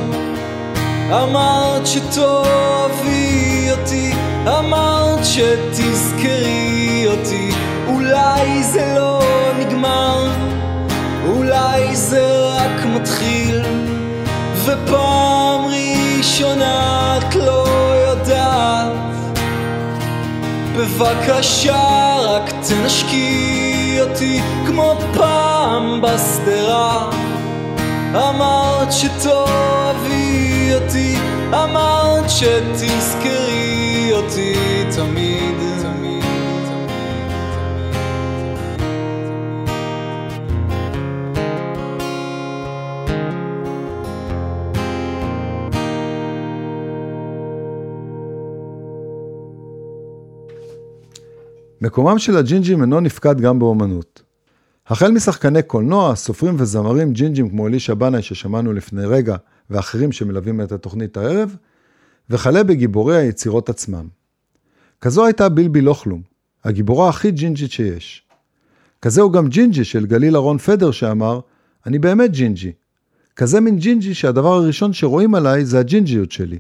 אמרת 1.12 1.88
שתאהבי 1.88 3.68
אותי, 3.72 4.14
אמרת 4.48 5.20
שתזכרי 5.26 7.06
אותי. 7.08 7.50
אולי 7.88 8.64
זה 8.64 8.96
לא 8.98 9.22
נגמר, 9.60 10.28
מתחיל. 12.86 13.62
ופעם 14.66 15.66
ראשונה 15.66 17.18
את 17.18 17.36
לא 17.36 17.66
יודעת. 18.08 18.94
בבקשה 20.76 22.16
רק 22.20 22.50
תנשקי 22.50 23.61
אותי 24.22 24.40
כמו 24.68 24.96
פעם 25.14 26.02
בשדרה. 26.02 27.10
אמרת 28.14 28.92
שתאהבי 28.92 30.70
אותי 30.74 31.16
אמרת 31.50 32.30
שתזכרי 32.30 34.10
אותי 34.14 34.54
תמיד 34.96 35.71
מקומם 51.82 52.20
של 52.20 52.38
הג'ינג'ים 52.38 52.82
אינו 52.82 53.00
נפקד 53.00 53.42
גם 53.42 53.60
באומנות. 53.60 54.22
החל 54.88 55.12
משחקני 55.12 55.64
קולנוע, 55.64 56.16
סופרים 56.16 56.56
וזמרים 56.58 57.14
ג'ינג'ים 57.14 57.50
כמו 57.50 57.68
אלישע 57.68 57.94
בנאי 57.94 58.22
ששמענו 58.22 58.74
לפני 58.74 59.06
רגע, 59.06 59.36
ואחרים 59.70 60.12
שמלווים 60.12 60.62
את 60.62 60.72
התוכנית 60.72 61.18
הערב, 61.18 61.56
וכלה 62.30 62.64
בגיבורי 62.64 63.18
היצירות 63.18 63.70
עצמם. 63.70 64.08
כזו 65.02 65.26
הייתה 65.26 65.50
בילבי 65.50 65.82
לא-כלום, 65.82 66.22
הגיבורה 66.64 67.10
הכי 67.10 67.32
ג'ינג'ית 67.32 67.72
שיש. 67.72 68.24
כזהו 69.02 69.32
גם 69.32 69.48
ג'ינג'י 69.48 69.84
של 69.84 70.06
גלילה 70.06 70.36
רון 70.36 70.58
פדר 70.58 70.92
שאמר, 70.92 71.40
אני 71.86 72.00
באמת 72.00 72.32
ג'ינג'י. 72.32 72.72
כזה 73.36 73.60
מין 73.60 73.78
ג'ינג'י 73.80 74.14
שהדבר 74.14 74.54
הראשון 74.54 74.94
שרואים 74.94 75.36
עליי 75.36 75.66
זה 75.66 75.80
הג'ינג'יות 75.80 76.32
שלי. 76.32 76.60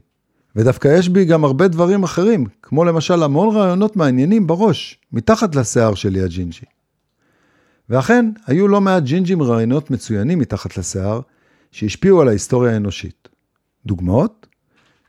ודווקא 0.55 0.87
יש 0.97 1.09
בי 1.09 1.25
גם 1.25 1.43
הרבה 1.43 1.67
דברים 1.67 2.03
אחרים, 2.03 2.45
כמו 2.61 2.85
למשל 2.85 3.23
המון 3.23 3.55
רעיונות 3.55 3.95
מעניינים 3.95 4.47
בראש, 4.47 4.97
מתחת 5.13 5.55
לשיער 5.55 5.93
שלי 5.93 6.21
הג'ינג'י. 6.21 6.65
ואכן, 7.89 8.31
היו 8.47 8.67
ללא 8.67 8.81
מעט 8.81 9.03
ג'ינג'ים 9.03 9.41
רעיונות 9.41 9.91
מצוינים 9.91 10.39
מתחת 10.39 10.77
לשיער, 10.77 11.21
שהשפיעו 11.71 12.21
על 12.21 12.27
ההיסטוריה 12.27 12.73
האנושית. 12.73 13.27
דוגמאות? 13.85 14.47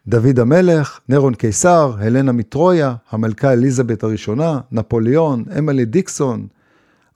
דוד 0.07 0.39
המלך, 0.39 1.01
נירון 1.09 1.35
קיסר, 1.35 1.95
הלנה 1.99 2.33
מטרויה, 2.33 2.95
המלכה 3.11 3.53
אליזבת 3.53 4.03
הראשונה, 4.03 4.61
נפוליאון, 4.73 5.45
אמילי 5.59 5.85
דיקנסון, 5.85 6.47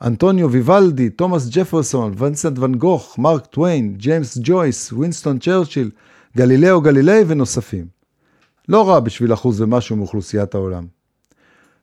אנטוניו 0.02 0.50
ויוולדי, 0.50 1.10
תומאס 1.10 1.48
ג'פרסון, 1.50 2.14
ונסנט 2.18 2.58
ון 2.58 2.74
גוך, 2.74 3.18
מרק 3.18 3.46
טוויין, 3.46 3.94
ג'יימס 3.96 4.38
ג'ויס, 4.42 4.92
וינסטון 4.92 5.38
צ'רצ'יל, 5.38 5.90
גלילאו 6.36 6.80
גלילי 6.80 7.24
ונוספים. 7.26 7.95
לא 8.68 8.88
רע 8.88 9.00
בשביל 9.00 9.32
אחוז 9.32 9.60
ומשהו 9.60 9.96
מאוכלוסיית 9.96 10.54
העולם. 10.54 10.86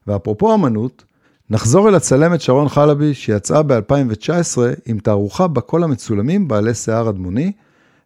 ואפרופו 0.08 0.54
אמנות, 0.54 1.04
נחזור 1.50 1.90
אל 1.90 1.96
הצלמת 1.96 2.42
שרון 2.42 2.70
חלבי 2.70 3.14
שיצאה 3.14 3.64
ב-2019 3.64 4.58
עם 4.86 5.00
תערוכה 5.00 5.48
בה 5.48 5.62
המצולמים 5.74 6.48
בעלי 6.48 6.74
שיער 6.74 7.10
אדמוני, 7.10 7.52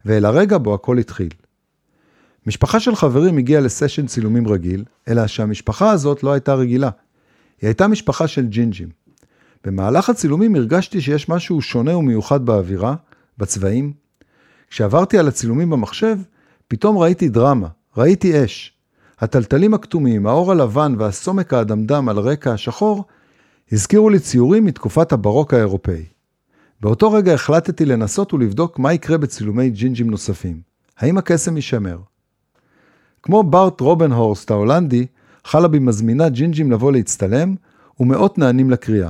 ואל 0.05 0.25
הרגע 0.25 0.57
בו 0.57 0.73
הכל 0.73 0.97
התחיל. 0.97 1.29
משפחה 2.47 2.79
של 2.79 2.95
חברים 2.95 3.37
הגיעה 3.37 3.61
לסשן 3.61 4.07
צילומים 4.07 4.47
רגיל, 4.47 4.83
אלא 5.07 5.27
שהמשפחה 5.27 5.91
הזאת 5.91 6.23
לא 6.23 6.31
הייתה 6.31 6.53
רגילה. 6.53 6.89
היא 7.61 7.67
הייתה 7.67 7.87
משפחה 7.87 8.27
של 8.27 8.47
ג'ינג'ים. 8.47 8.89
במהלך 9.65 10.09
הצילומים 10.09 10.55
הרגשתי 10.55 11.01
שיש 11.01 11.29
משהו 11.29 11.61
שונה 11.61 11.97
ומיוחד 11.97 12.45
באווירה, 12.45 12.95
בצבעים. 13.37 13.93
כשעברתי 14.69 15.17
על 15.17 15.27
הצילומים 15.27 15.69
במחשב, 15.69 16.17
פתאום 16.67 16.97
ראיתי 16.97 17.29
דרמה, 17.29 17.67
ראיתי 17.97 18.45
אש. 18.45 18.73
הטלטלים 19.19 19.73
הכתומים, 19.73 20.27
האור 20.27 20.51
הלבן 20.51 20.95
והסומק 20.97 21.53
האדמדם 21.53 22.09
על 22.09 22.19
רקע 22.19 22.53
השחור, 22.53 23.05
הזכירו 23.71 24.09
לי 24.09 24.19
ציורים 24.19 24.65
מתקופת 24.65 25.11
הברוק 25.11 25.53
האירופאי. 25.53 26.05
באותו 26.81 27.11
רגע 27.11 27.33
החלטתי 27.33 27.85
לנסות 27.85 28.33
ולבדוק 28.33 28.79
מה 28.79 28.93
יקרה 28.93 29.17
בצילומי 29.17 29.69
ג'ינג'ים 29.69 30.09
נוספים. 30.09 30.61
האם 30.97 31.17
הקסם 31.17 31.55
יישמר? 31.55 31.97
כמו 33.23 33.43
בארט 33.43 33.81
רובנהורסט 33.81 34.51
ההולנדי, 34.51 35.05
חלבי 35.43 35.79
מזמינה 35.79 36.29
ג'ינג'ים 36.29 36.71
לבוא 36.71 36.91
להצטלם, 36.91 37.55
ומאות 37.99 38.37
נענים 38.37 38.69
לקריאה. 38.69 39.09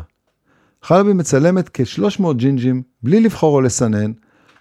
חלבי 0.83 1.13
מצלמת 1.13 1.69
כ-300 1.73 2.33
ג'ינג'ים 2.33 2.83
בלי 3.03 3.19
לבחור 3.19 3.55
או 3.55 3.61
לסנן, 3.61 4.11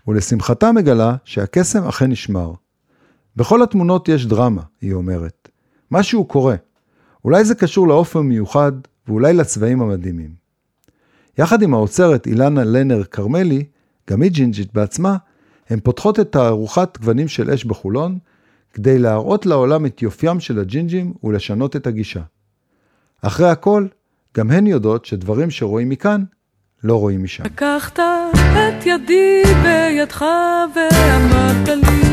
ולשמחתה 0.08 0.72
מגלה 0.72 1.16
שהקסם 1.24 1.84
אכן 1.84 2.06
נשמר. 2.06 2.52
בכל 3.36 3.62
התמונות 3.62 4.08
יש 4.08 4.26
דרמה, 4.26 4.62
היא 4.80 4.92
אומרת. 4.92 5.48
משהו 5.90 6.24
קורה. 6.24 6.56
אולי 7.24 7.44
זה 7.44 7.54
קשור 7.54 7.88
לאופן 7.88 8.20
מיוחד, 8.20 8.72
ואולי 9.08 9.32
לצבעים 9.32 9.82
המדהימים. 9.82 10.30
יחד 11.38 11.62
עם 11.62 11.74
האוצרת 11.74 12.26
אילנה 12.26 12.64
לנר 12.64 13.04
כרמלי, 13.04 13.64
גם 14.10 14.22
היא 14.22 14.30
ג'ינג'ית 14.30 14.72
בעצמה, 14.72 15.16
הן 15.70 15.80
פותחות 15.80 16.20
את 16.20 16.32
תערוכת 16.32 16.98
גוונים 17.00 17.28
של 17.28 17.50
אש 17.50 17.64
בחולון, 17.64 18.18
כדי 18.72 18.98
להראות 18.98 19.46
לעולם 19.46 19.86
את 19.86 20.02
יופיים 20.02 20.40
של 20.40 20.58
הג'ינג'ים 20.58 21.14
ולשנות 21.24 21.76
את 21.76 21.86
הגישה. 21.86 22.20
אחרי 23.22 23.48
הכל, 23.48 23.86
גם 24.36 24.50
הן 24.50 24.66
יודעות 24.66 25.04
שדברים 25.04 25.50
שרואים 25.50 25.88
מכאן, 25.88 26.24
לא 26.84 27.00
רואים 27.00 27.22
משם. 27.22 27.44
לקחת 27.44 27.98
את 27.98 28.86
ידי 28.86 29.42
בידך 29.62 30.24
ואמרת 30.74 31.68
לי 31.68 32.05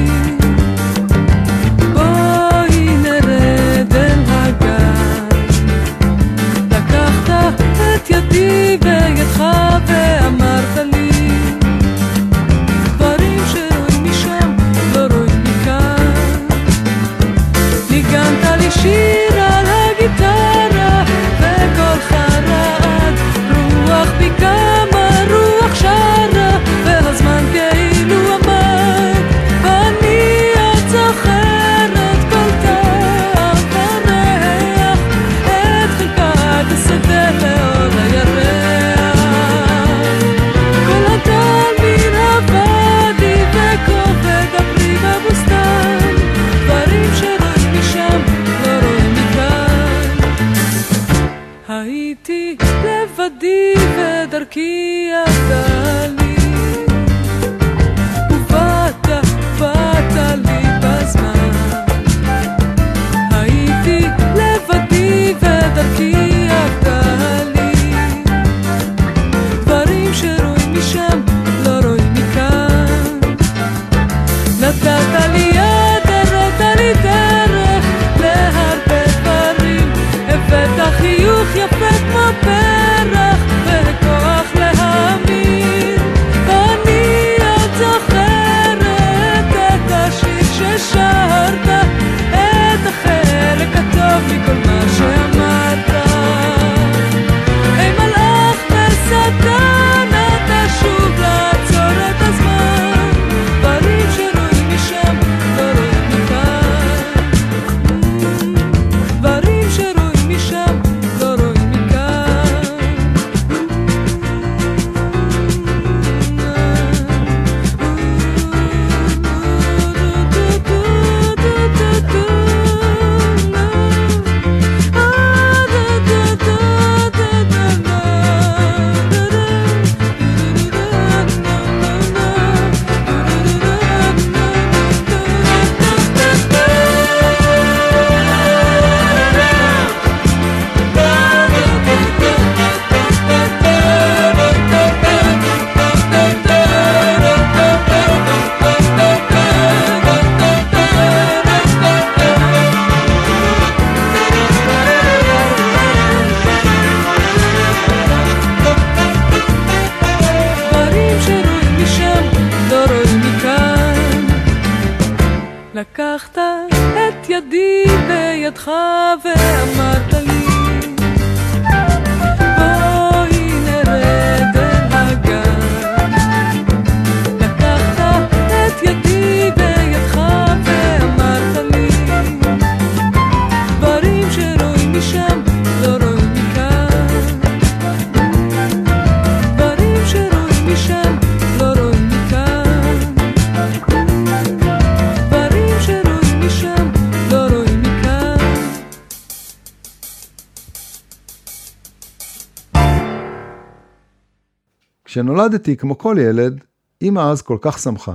כשנולדתי, 205.14 205.78
כמו 205.78 205.97
כל 205.97 206.18
ילד, 206.20 206.64
אמא 207.01 207.20
אז 207.20 207.41
כל 207.41 207.57
כך 207.61 207.80
שמחה. 207.80 208.14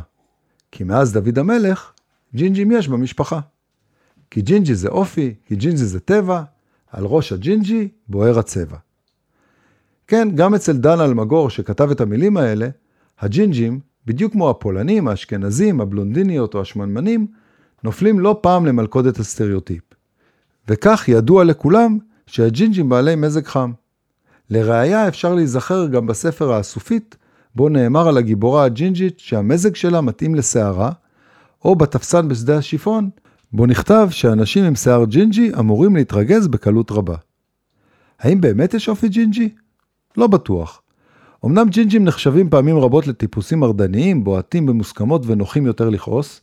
כי 0.72 0.84
מאז 0.84 1.12
דוד 1.12 1.38
המלך, 1.38 1.92
ג'ינג'ים 2.34 2.72
יש 2.72 2.88
במשפחה. 2.88 3.40
כי 4.30 4.42
ג'ינג'י 4.42 4.74
זה 4.74 4.88
אופי, 4.88 5.34
כי 5.46 5.56
ג'ינג'י 5.56 5.84
זה 5.84 6.00
טבע, 6.00 6.42
על 6.92 7.04
ראש 7.04 7.32
הג'ינג'י 7.32 7.88
בוער 8.08 8.38
הצבע. 8.38 8.76
כן, 10.06 10.28
גם 10.34 10.54
אצל 10.54 10.76
דן 10.76 11.00
אלמגור 11.00 11.50
שכתב 11.50 11.90
את 11.90 12.00
המילים 12.00 12.36
האלה, 12.36 12.68
הג'ינג'ים, 13.20 13.80
בדיוק 14.06 14.32
כמו 14.32 14.50
הפולנים, 14.50 15.08
האשכנזים, 15.08 15.80
הבלונדיניות 15.80 16.54
או 16.54 16.60
השמנמנים, 16.60 17.26
נופלים 17.84 18.20
לא 18.20 18.38
פעם 18.42 18.66
למלכודת 18.66 19.18
הסטריאוטיפ. 19.18 19.84
וכך 20.68 21.04
ידוע 21.08 21.44
לכולם 21.44 21.98
שהג'ינג'ים 22.26 22.88
בעלי 22.88 23.14
מזג 23.14 23.46
חם. 23.46 23.72
לראיה 24.50 25.08
אפשר 25.08 25.34
להיזכר 25.34 25.86
גם 25.86 26.06
בספר 26.06 26.52
האסופית, 26.52 27.16
בו 27.54 27.68
נאמר 27.68 28.08
על 28.08 28.16
הגיבורה 28.16 28.64
הג'ינג'ית 28.64 29.18
שהמזג 29.18 29.74
שלה 29.76 30.00
מתאים 30.00 30.34
לסערה, 30.34 30.90
או 31.64 31.76
בתפסן 31.76 32.28
בשדה 32.28 32.58
השיפון, 32.58 33.10
בו 33.52 33.66
נכתב 33.66 34.08
שאנשים 34.10 34.64
עם 34.64 34.74
שיער 34.74 35.04
ג'ינג'י 35.04 35.52
אמורים 35.58 35.96
להתרגז 35.96 36.48
בקלות 36.48 36.90
רבה. 36.90 37.16
האם 38.20 38.40
באמת 38.40 38.74
יש 38.74 38.88
אופי 38.88 39.08
ג'ינג'י? 39.08 39.48
לא 40.16 40.26
בטוח. 40.26 40.82
אמנם 41.44 41.68
ג'ינג'ים 41.68 42.04
נחשבים 42.04 42.50
פעמים 42.50 42.78
רבות 42.78 43.06
לטיפוסים 43.06 43.60
מרדניים, 43.60 44.24
בועטים 44.24 44.66
במוסכמות 44.66 45.22
ונוחים 45.26 45.66
יותר 45.66 45.88
לכעוס, 45.88 46.40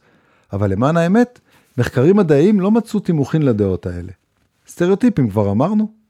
אבל 0.53 0.71
למען 0.71 0.97
האמת, 0.97 1.39
מחקרים 1.77 2.17
מדעיים 2.17 2.59
לא 2.59 2.71
מצאו 2.71 2.99
תימוכין 2.99 3.41
לדעות 3.41 3.85
האלה. 3.85 4.11
סטריאוטיפים 4.67 5.29
כבר 5.29 5.51
אמרנו. 5.51 6.04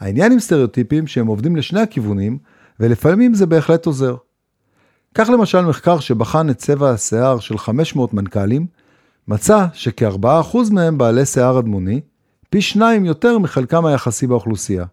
העניין 0.00 0.32
עם 0.32 0.40
סטריאוטיפים 0.40 1.06
שהם 1.06 1.26
עובדים 1.26 1.56
לשני 1.56 1.80
הכיוונים, 1.80 2.38
ולפעמים 2.80 3.34
זה 3.34 3.46
בהחלט 3.46 3.86
עוזר. 3.86 4.16
כך 5.14 5.28
למשל 5.28 5.60
מחקר 5.60 6.00
שבחן 6.00 6.50
את 6.50 6.58
צבע 6.58 6.90
השיער 6.90 7.38
של 7.38 7.58
500 7.58 8.14
מנכ"לים, 8.14 8.66
מצא 9.28 9.66
שכ-4% 9.72 10.56
מהם 10.72 10.98
בעלי 10.98 11.26
שיער 11.26 11.58
אדמוני, 11.58 12.00
פי 12.50 12.60
שניים 12.60 13.04
יותר 13.04 13.38
מחלקם 13.38 13.86
היחסי 13.86 14.26
באוכלוסייה. 14.26 14.84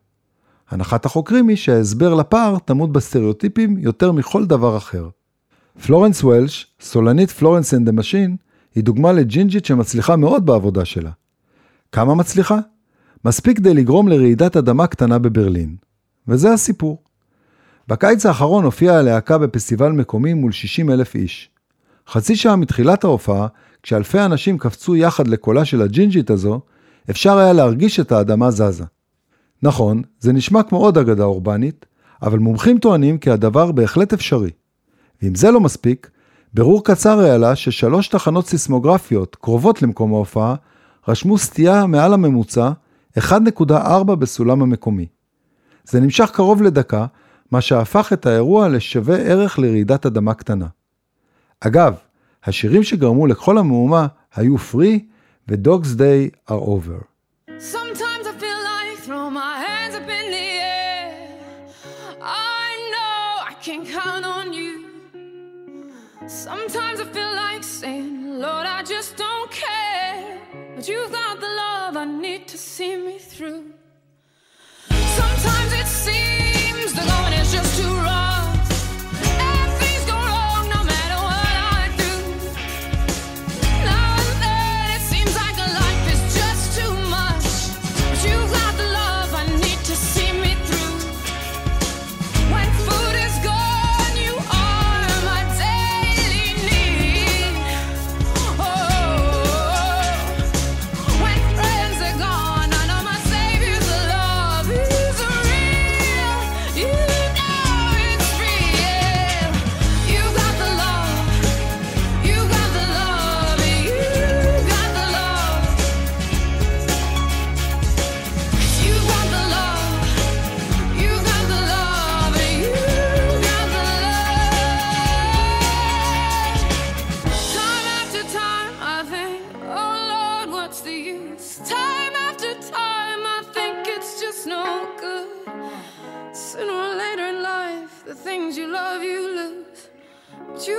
הנחת 0.69 1.05
החוקרים 1.05 1.47
היא 1.47 1.57
שההסבר 1.57 2.13
לפער 2.13 2.59
טמון 2.59 2.93
בסטריאוטיפים 2.93 3.77
יותר 3.77 4.11
מכל 4.11 4.45
דבר 4.45 4.77
אחר. 4.77 5.09
פלורנס 5.85 6.23
וולש, 6.23 6.67
סולנית 6.81 7.31
פלורנס 7.31 7.73
אנד 7.73 7.85
דה 7.85 7.91
משין, 7.91 8.35
היא 8.75 8.83
דוגמה 8.83 9.11
לג'ינג'ית 9.11 9.65
שמצליחה 9.65 10.15
מאוד 10.15 10.45
בעבודה 10.45 10.85
שלה. 10.85 11.11
כמה 11.91 12.15
מצליחה? 12.15 12.59
מספיק 13.27 13.57
כדי 13.57 13.73
לגרום 13.73 14.07
לרעידת 14.07 14.57
אדמה 14.57 14.87
קטנה 14.87 15.19
בברלין. 15.19 15.75
וזה 16.27 16.53
הסיפור. 16.53 17.03
בקיץ 17.87 18.25
האחרון 18.25 18.63
הופיעה 18.63 18.99
הלהקה 18.99 19.37
בפסטיבל 19.37 19.91
מקומי 19.91 20.33
מול 20.33 20.51
60 20.51 20.89
אלף 20.89 21.15
איש. 21.15 21.49
חצי 22.07 22.35
שעה 22.35 22.55
מתחילת 22.55 23.03
ההופעה, 23.03 23.47
כשאלפי 23.83 24.19
אנשים 24.19 24.57
קפצו 24.57 24.95
יחד 24.95 25.27
לקולה 25.27 25.65
של 25.65 25.81
הג'ינג'ית 25.81 26.29
הזו, 26.29 26.59
אפשר 27.09 27.37
היה 27.37 27.53
להרגיש 27.53 27.99
את 27.99 28.11
האדמה 28.11 28.51
זזה. 28.51 28.85
נכון, 29.63 30.01
זה 30.19 30.33
נשמע 30.33 30.63
כמו 30.63 30.77
עוד 30.77 30.97
אגדה 30.97 31.23
אורבנית, 31.23 31.85
אבל 32.21 32.39
מומחים 32.39 32.77
טוענים 32.79 33.17
כי 33.17 33.31
הדבר 33.31 33.71
בהחלט 33.71 34.13
אפשרי. 34.13 34.51
ואם 35.21 35.35
זה 35.35 35.51
לא 35.51 35.59
מספיק, 35.59 36.09
ברור 36.53 36.83
קצר 36.83 37.19
העלה 37.19 37.55
ששלוש 37.55 38.07
תחנות 38.07 38.47
סיסמוגרפיות 38.47 39.35
קרובות 39.35 39.81
למקום 39.81 40.13
ההופעה 40.13 40.55
רשמו 41.07 41.37
סטייה 41.37 41.85
מעל 41.85 42.13
הממוצע 42.13 42.71
1.4 43.17 44.15
בסולם 44.15 44.61
המקומי. 44.61 45.07
זה 45.83 45.99
נמשך 45.99 46.29
קרוב 46.33 46.61
לדקה, 46.61 47.05
מה 47.51 47.61
שהפך 47.61 48.13
את 48.13 48.25
האירוע 48.25 48.67
לשווה 48.67 49.17
ערך 49.17 49.59
לרעידת 49.59 50.05
אדמה 50.05 50.33
קטנה. 50.33 50.67
אגב, 51.59 51.95
השירים 52.43 52.83
שגרמו 52.83 53.27
לכל 53.27 53.57
המהומה 53.57 54.07
היו 54.35 54.55
Free 54.55 54.99
ו-Dogs 55.49 55.97
Day 55.97 56.51
are 56.51 56.61
over. 56.75 57.03
Sometimes 57.47 58.25
I 58.27 58.33
feel 58.39 58.59
like. 58.63 58.77
Sometimes 66.27 66.99
I 66.99 67.05
feel 67.15 67.33
like 67.45 67.63
saying, 67.63 68.39
Lord, 68.43 68.65
I 68.77 68.83
just 68.83 69.11
don't 69.15 69.49
care. 69.63 70.19
But 70.75 70.85
you've 70.89 71.11
got 71.11 71.39
the 71.39 71.51
love 71.59 71.66
I 71.97 72.05
need 72.05 72.47
to 72.49 72.59
see 72.59 72.95
me 72.95 73.17
through. 73.17 73.73
Sometimes 74.87 75.73
it 75.73 75.87
seems 75.87 76.93
the 76.93 77.01
going 77.01 77.33
is 77.33 77.51
just 77.51 77.81
too 77.81 77.91
rough. 77.95 78.36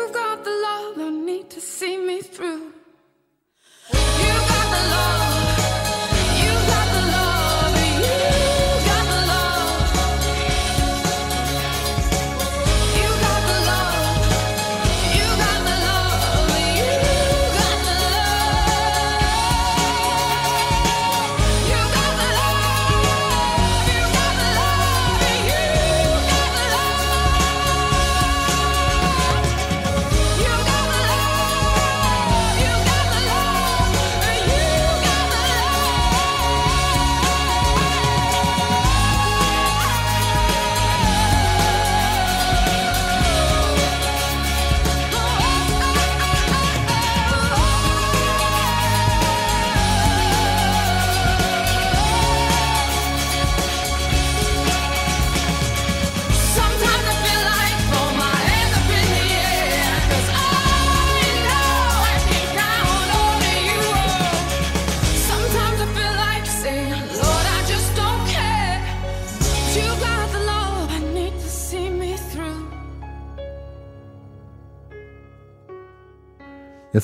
You've 0.09 0.15
got 0.15 0.43
the 0.43 0.51
love 0.51 0.99
I 0.99 1.11
need 1.11 1.51
to 1.51 1.61
see 1.61 1.99
me 1.99 2.21
through. 2.23 2.73
You 3.93 4.35
got 4.49 4.67
the 4.73 4.91
love. 4.91 5.28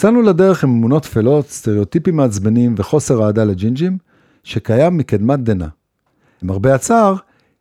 יצאנו 0.04 0.22
לדרך 0.22 0.64
עם 0.64 0.70
אמונות 0.70 1.02
טפלות, 1.02 1.48
סטריאוטיפים 1.48 2.16
מעצבנים 2.16 2.74
וחוסר 2.78 3.26
אהדה 3.26 3.44
לג'ינג'ים, 3.44 3.98
שקיים 4.42 4.96
מקדמת 4.96 5.40
דנא. 5.40 5.66
למרבה 6.42 6.74
הצער, 6.74 7.14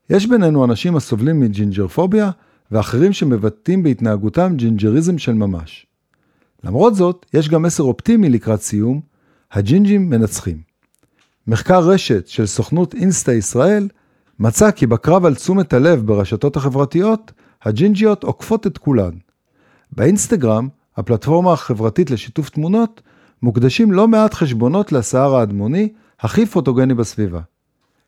יש 0.10 0.26
בינינו 0.26 0.66
אנשים 0.66 0.96
הסובלים 0.96 1.40
מג'ינג'רפוביה, 1.40 2.32
ואחרים 2.72 3.14
שמבטאים 3.14 3.84
בהתנהגותם 3.84 4.54
ג'ינג'ריזם 4.56 5.18
של 5.18 5.34
ממש. 5.34 5.86
למרות 6.64 6.96
זאת, 6.96 7.26
יש 7.34 7.50
גם 7.50 7.62
מסר 7.62 7.84
אופטימי 7.84 8.30
לקראת 8.30 8.62
סיום, 8.62 9.02
הג'ינג'ים 9.52 10.10
מנצחים. 10.10 10.58
מחקר 11.48 11.80
רשת 11.80 12.28
של 12.28 12.46
סוכנות 12.46 12.96
אינסטה 12.96 13.34
ישראל 13.34 13.88
מצא 14.40 14.72
כי 14.72 14.88
בקרב 14.88 15.26
על 15.26 15.36
תשומת 15.36 15.74
הלב 15.74 16.06
ברשתות 16.06 16.56
החברתיות, 16.56 17.32
הג'ינג'יות 17.64 18.24
עוקפות 18.24 18.68
את 18.68 18.78
כולן. 18.78 19.14
באינסטגרם, 19.92 20.68
הפלטפורמה 20.98 21.54
החברתית 21.54 22.12
לשיתוף 22.12 22.50
תמונות, 22.50 23.02
מוקדשים 23.42 23.92
לא 23.92 24.08
מעט 24.08 24.34
חשבונות 24.34 24.92
לשיער 24.92 25.36
האדמוני, 25.36 25.90
הכי 26.20 26.46
פוטוגני 26.46 26.94
בסביבה. 26.94 27.40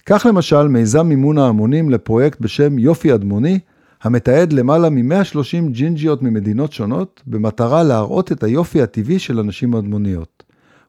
כך 0.06 0.26
למשל 0.30 0.68
מיזם 0.68 1.08
מימון 1.08 1.38
ההמונים 1.38 1.90
לפרויקט 1.90 2.40
בשם 2.40 2.80
יופי 2.80 3.14
אדמוני, 3.14 3.60
המתעד 4.04 4.54
למעלה 4.54 4.90
מ-130 4.90 5.70
ג'ינג'יות 5.70 6.24
ממדינות 6.24 6.74
שונות, 6.74 7.22
במטרה 7.28 7.84
להראות 7.84 8.32
את 8.32 8.44
היופי 8.44 8.82
הטבעי 8.82 9.20
של 9.20 9.40
הנשים 9.40 9.76
אדמוניות, 9.76 10.44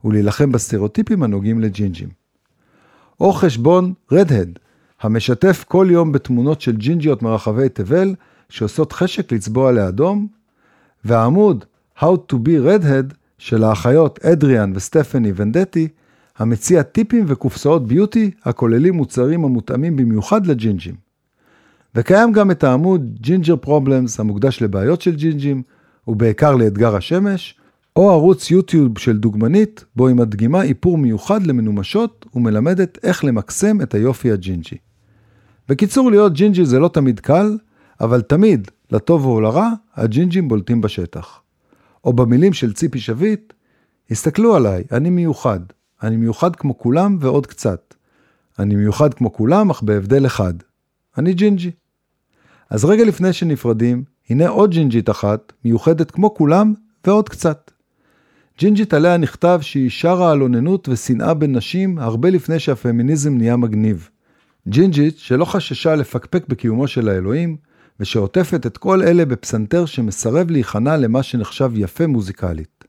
ולהילחם 0.04 0.52
בסטריאוטיפים 0.52 1.22
הנוגעים 1.22 1.60
לג'ינג'ים. 1.60 2.08
או 3.20 3.32
חשבון 3.32 3.92
רדהד, 4.12 4.58
המשתף 5.00 5.64
כל 5.68 5.86
יום 5.90 6.12
בתמונות 6.12 6.60
של 6.60 6.76
ג'ינג'יות 6.76 7.22
מרחבי 7.22 7.68
תבל, 7.68 8.14
שעושות 8.48 8.92
חשק 8.92 9.32
לצבוע 9.32 9.72
לאדום, 9.72 10.26
והעמוד 11.04 11.64
How 11.98 12.32
to 12.32 12.36
be 12.36 12.66
Redhead 12.66 13.14
של 13.38 13.64
האחיות 13.64 14.24
אדריאן 14.24 14.72
וסטפני 14.74 15.32
ונדטי, 15.36 15.88
המציע 16.38 16.82
טיפים 16.82 17.24
וקופסאות 17.28 17.86
beauty 17.86 18.30
הכוללים 18.44 18.94
מוצרים 18.94 19.44
המותאמים 19.44 19.96
במיוחד 19.96 20.46
לג'ינג'ים. 20.46 20.94
וקיים 21.94 22.32
גם 22.32 22.50
את 22.50 22.64
העמוד 22.64 23.18
Ginger 23.20 23.56
Problems 23.56 24.20
המוקדש 24.20 24.62
לבעיות 24.62 25.00
של 25.00 25.16
ג'ינג'ים, 25.16 25.62
ובעיקר 26.08 26.54
לאתגר 26.56 26.96
השמש, 26.96 27.54
או 27.96 28.10
ערוץ 28.10 28.50
יוטיוב 28.50 28.98
של 28.98 29.18
דוגמנית, 29.18 29.84
בו 29.96 30.08
היא 30.08 30.16
מדגימה 30.16 30.62
איפור 30.62 30.98
מיוחד 30.98 31.46
למנומשות 31.46 32.26
ומלמדת 32.34 32.98
איך 33.02 33.24
למקסם 33.24 33.80
את 33.80 33.94
היופי 33.94 34.32
הג'ינג'י. 34.32 34.76
בקיצור, 35.68 36.10
להיות 36.10 36.32
ג'ינג'י 36.32 36.64
זה 36.64 36.78
לא 36.78 36.88
תמיד 36.88 37.20
קל, 37.20 37.58
אבל 38.00 38.20
תמיד, 38.20 38.70
לטוב 38.90 39.24
או 39.26 39.40
לרע, 39.40 39.70
הג'ינג'ים 39.94 40.48
בולטים 40.48 40.80
בשטח. 40.80 41.45
או 42.06 42.12
במילים 42.12 42.52
של 42.52 42.72
ציפי 42.72 42.98
שביט, 42.98 43.52
הסתכלו 44.10 44.56
עליי, 44.56 44.84
אני 44.92 45.10
מיוחד. 45.10 45.60
אני 46.02 46.16
מיוחד 46.16 46.56
כמו 46.56 46.78
כולם 46.78 47.16
ועוד 47.20 47.46
קצת. 47.46 47.94
אני 48.58 48.76
מיוחד 48.76 49.14
כמו 49.14 49.32
כולם, 49.32 49.70
אך 49.70 49.82
בהבדל 49.82 50.26
אחד. 50.26 50.54
אני 51.18 51.32
ג'ינג'י. 51.32 51.70
אז 52.70 52.84
רגע 52.84 53.04
לפני 53.04 53.32
שנפרדים, 53.32 54.04
הנה 54.30 54.48
עוד 54.48 54.70
ג'ינג'ית 54.70 55.10
אחת, 55.10 55.52
מיוחדת 55.64 56.10
כמו 56.10 56.34
כולם 56.34 56.74
ועוד 57.06 57.28
קצת. 57.28 57.70
ג'ינג'ית 58.58 58.94
עליה 58.94 59.16
נכתב 59.16 59.58
שהיא 59.62 59.90
שרה 59.90 60.30
על 60.32 60.42
אוננות 60.42 60.88
ושנאה 60.88 61.34
בין 61.34 61.56
נשים 61.56 61.98
הרבה 61.98 62.30
לפני 62.30 62.58
שהפמיניזם 62.58 63.36
נהיה 63.36 63.56
מגניב. 63.56 64.08
ג'ינג'ית 64.68 65.18
שלא 65.18 65.44
חששה 65.44 65.94
לפקפק 65.94 66.48
בקיומו 66.48 66.88
של 66.88 67.08
האלוהים, 67.08 67.56
ושעוטפת 68.00 68.66
את 68.66 68.78
כל 68.78 69.02
אלה 69.02 69.24
בפסנתר 69.24 69.86
שמסרב 69.86 70.50
להיכנע 70.50 70.96
למה 70.96 71.22
שנחשב 71.22 71.70
יפה 71.74 72.06
מוזיקלית. 72.06 72.84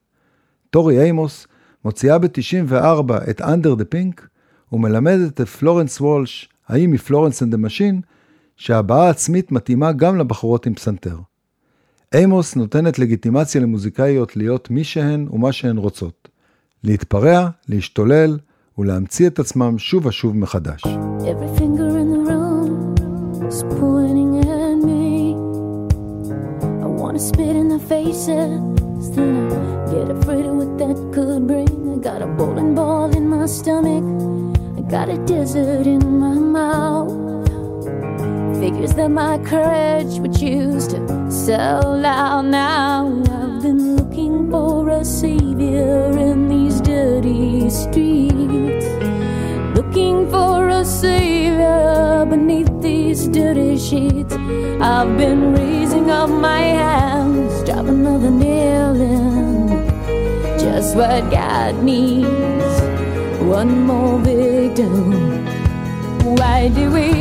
טורי 0.70 1.04
אימוס 1.04 1.48
מוציאה 1.86 2.18
ב-94 2.18 3.14
את 3.30 3.42
Under 3.42 3.80
the 3.80 3.96
Pink, 3.96 4.22
ומלמדת 4.72 5.42
את 5.42 5.48
פלורנס 5.48 6.02
וולש, 6.02 6.50
הא 6.68 6.92
מפלורנס 6.92 7.44
אנד 7.44 7.54
דה 7.54 7.66
משין, 7.66 8.02
שהבעה 8.56 9.10
עצמית 9.10 9.52
מתאימה 9.52 9.92
גם 9.92 10.18
לבחורות 10.18 10.66
עם 10.66 10.74
פסנתר. 10.74 11.18
אימוס 12.14 12.56
נותנת 12.56 13.00
לגיטימציה 13.00 13.62
למוזיקאיות 13.62 14.38
להיות 14.38 14.72
מי 14.72 14.84
שהן 14.84 15.28
ומה 15.32 15.52
שהן 15.52 15.78
רוצות. 15.78 16.30
להתפרע, 16.84 17.50
להשתולל 17.70 18.38
ולהמציא 18.78 19.28
את 19.28 19.40
עצמם 19.40 19.78
שוב 19.78 20.06
ושוב 20.06 20.38
מחדש. 20.38 20.84
Every 20.84 21.60
finger 21.60 21.90
in 22.02 22.08
the 22.14 22.22
room 22.30 23.48
is 23.50 23.64
wanna 27.18 27.30
spit 27.30 27.56
in 27.56 27.68
their 27.70 27.80
faces, 27.80 29.12
then 29.16 29.52
I 29.52 29.92
get 29.92 30.12
afraid 30.12 30.46
of 30.46 30.56
what 30.56 30.78
that 30.78 31.12
could 31.14 31.48
bring. 31.48 31.94
I 31.94 31.98
got 31.98 32.22
a 32.22 32.28
bowling 32.28 32.76
ball 32.76 33.16
in 33.16 33.28
my 33.28 33.48
stomach, 33.48 34.04
I 34.78 34.82
got 34.82 35.10
a 35.10 35.18
desert 35.26 35.88
in 35.88 36.20
my 36.20 36.36
mouth. 36.36 37.50
Figures 38.60 38.94
that 38.94 39.10
my 39.10 39.40
courage 39.40 40.20
would 40.20 40.40
use 40.40 40.88
to 40.90 41.32
sell 41.32 42.06
out 42.06 42.46
now. 42.46 43.08
I've 43.08 43.64
been 43.64 43.96
looking 43.96 44.52
for 44.52 44.90
a 44.90 45.04
savior 45.04 46.12
in 46.18 46.48
these 46.48 46.82
dirty 46.82 47.70
streets. 47.70 48.86
Looking 49.76 50.30
for 50.30 50.70
a 50.70 50.86
savior 50.86 52.26
beneath 52.30 52.72
these 52.82 53.28
dirty 53.28 53.78
sheets. 53.78 54.36
I've 54.82 55.18
been 55.18 55.54
raising 56.08 56.10
up 56.10 56.30
my 56.30 56.60
hands, 56.60 57.64
drop 57.64 57.86
another 57.86 58.30
nail 58.30 58.96
in. 58.96 59.68
Just 60.60 60.96
what 60.96 61.30
God 61.32 61.84
needs. 61.84 62.82
One 63.42 63.86
more 63.86 64.20
victim. 64.20 65.46
Why 66.36 66.70
do 66.70 66.92
we 66.92 67.12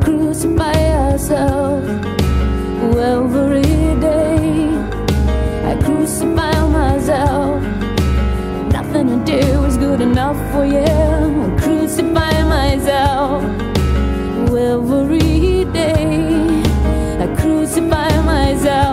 crucify 0.00 0.78
ourselves 1.10 1.88
every 2.96 3.62
day? 4.00 4.68
I 5.64 5.76
crucify 5.82 6.68
myself. 6.68 7.62
Nothing 8.72 9.06
to 9.08 9.24
do 9.24 9.64
is 9.64 9.76
good 9.76 10.00
enough 10.00 10.38
for 10.52 10.64
you. 10.64 10.80
I 10.80 11.60
crucify 11.60 12.42
myself 12.44 13.43
rise 18.54 18.66
up. 18.66 18.83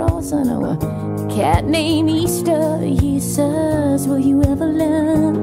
Cross. 0.00 0.32
I 0.32 0.42
know 0.42 0.64
a 0.64 0.76
cat 1.34 1.64
named 1.64 2.10
Easter. 2.10 2.78
He 2.78 3.20
says, 3.20 4.08
Will 4.08 4.18
you 4.18 4.42
ever 4.44 4.66
learn? 4.66 5.34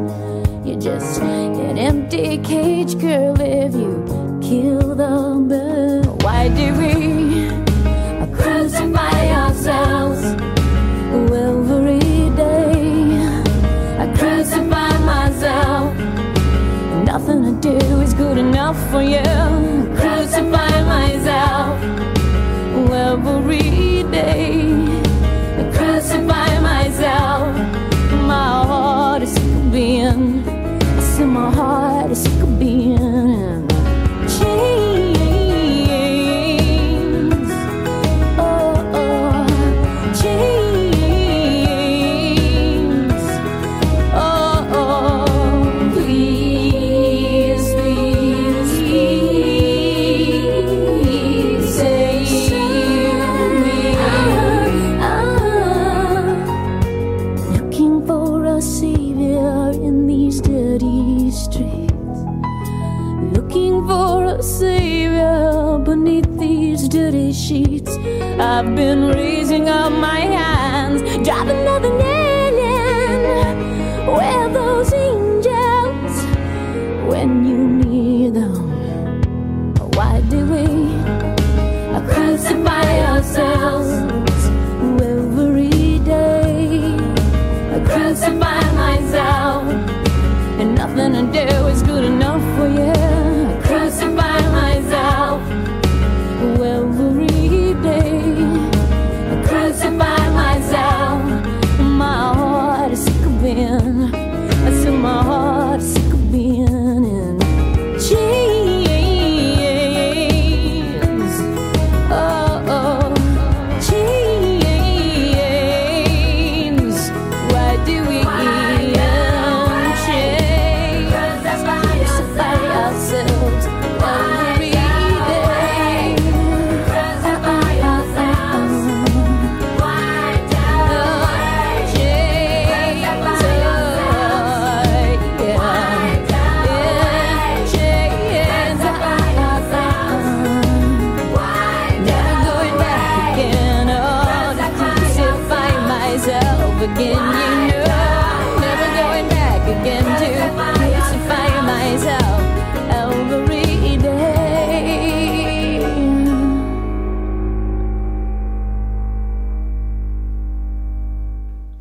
You're 0.65 0.79
just 0.79 1.21
an 1.21 1.77
empty 1.77 2.37
cage, 2.39 2.97
girl, 2.99 3.39
if 3.39 3.73
you 3.73 3.93
kill 4.41 4.95
the 4.95 5.15
bird. 5.49 6.05
Why 6.23 6.49
do 6.59 6.65
we 6.81 6.91
crucify 8.39 9.19
ourselves 9.43 10.23
every 11.45 12.29
day? 12.43 12.73
I 14.03 14.05
crucify 14.17 14.93
myself. 15.13 15.95
Nothing 17.11 17.41
to 17.45 17.53
do 17.69 18.01
is 18.01 18.13
good 18.13 18.37
enough 18.37 18.79
for 18.91 19.01
you. 19.01 19.29
Crucify 19.99 20.73
myself 20.95 21.56
every 23.07 24.03
day. 24.11 24.56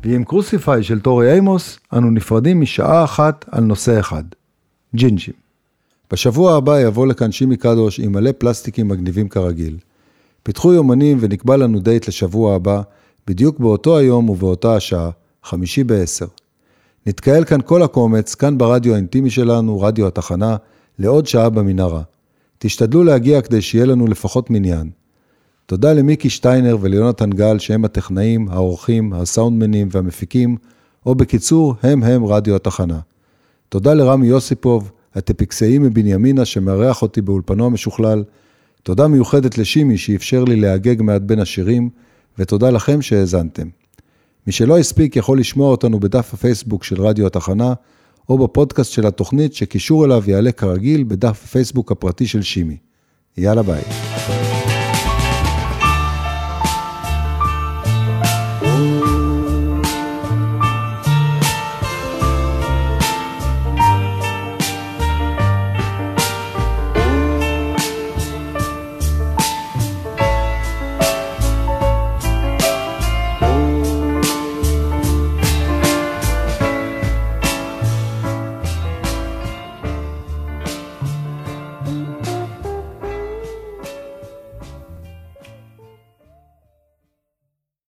ועם 0.07 0.23
Crucify 0.23 0.83
של 0.83 0.99
טורי 0.99 1.33
אימוס, 1.33 1.79
אנו 1.93 2.11
נפרדים 2.11 2.61
משעה 2.61 3.03
אחת 3.03 3.45
על 3.51 3.63
נושא 3.63 3.99
אחד, 3.99 4.23
ג'ינג'ים. 4.95 5.33
בשבוע 6.11 6.55
הבא 6.55 6.79
יבוא 6.79 7.07
לכאן 7.07 7.31
שימי 7.31 7.57
קדוש 7.57 7.99
עם 7.99 8.11
מלא 8.11 8.31
פלסטיקים 8.37 8.87
מגניבים 8.87 9.29
כרגיל. 9.29 9.77
פיתחו 10.43 10.73
יומנים 10.73 11.17
ונקבע 11.21 11.57
לנו 11.57 11.79
דייט 11.79 12.07
לשבוע 12.07 12.55
הבא, 12.55 12.81
בדיוק 13.27 13.59
באותו 13.59 13.97
היום 13.97 14.29
ובאותה 14.29 14.75
השעה, 14.75 15.09
חמישי 15.43 15.83
בעשר. 15.83 16.27
נתקהל 17.05 17.45
כאן 17.45 17.59
כל 17.65 17.83
הקומץ, 17.83 18.35
כאן 18.35 18.57
ברדיו 18.57 18.93
האינטימי 18.93 19.29
שלנו, 19.29 19.81
רדיו 19.81 20.07
התחנה, 20.07 20.55
לעוד 20.99 21.27
שעה 21.27 21.49
במנהרה. 21.49 22.01
תשתדלו 22.57 23.03
להגיע 23.03 23.41
כדי 23.41 23.61
שיהיה 23.61 23.85
לנו 23.85 24.07
לפחות 24.07 24.49
מניין. 24.49 24.89
תודה 25.67 25.93
למיקי 25.93 26.29
שטיינר 26.29 26.77
וליונתן 26.81 27.29
גל 27.29 27.59
שהם 27.59 27.85
הטכנאים, 27.85 28.47
העורכים, 28.49 29.13
הסאונדמנים 29.13 29.87
והמפיקים, 29.91 30.57
או 31.05 31.15
בקיצור, 31.15 31.75
הם 31.83 32.03
הם 32.03 32.25
רדיו 32.25 32.55
התחנה. 32.55 32.99
תודה 33.69 33.93
לרמי 33.93 34.27
יוסיפוב, 34.27 34.91
הטפיקסאי 35.15 35.77
מבנימינה 35.77 36.45
שמארח 36.45 37.01
אותי 37.01 37.21
באולפנו 37.21 37.65
המשוכלל. 37.65 38.23
תודה 38.83 39.07
מיוחדת 39.07 39.57
לשימי 39.57 39.97
שאפשר 39.97 40.43
לי 40.43 40.55
להגג 40.55 41.01
מעט 41.01 41.21
בין 41.21 41.39
השירים, 41.39 41.89
ותודה 42.39 42.69
לכם 42.69 43.01
שהאזנתם. 43.01 43.67
מי 44.47 44.53
שלא 44.53 44.77
הספיק 44.77 45.15
יכול 45.15 45.39
לשמוע 45.39 45.71
אותנו 45.71 45.99
בדף 45.99 46.33
הפייסבוק 46.33 46.83
של 46.83 47.01
רדיו 47.01 47.27
התחנה, 47.27 47.73
או 48.29 48.37
בפודקאסט 48.37 48.91
של 48.91 49.07
התוכנית 49.07 49.53
שקישור 49.53 50.05
אליו 50.05 50.23
יעלה 50.27 50.51
כרגיל 50.51 51.03
בדף 51.03 51.41
הפייסבוק 51.43 51.91
הפרטי 51.91 52.27
של 52.27 52.41
שימי. 52.41 52.77
יאללה 53.37 53.63
ביי. 53.63 54.16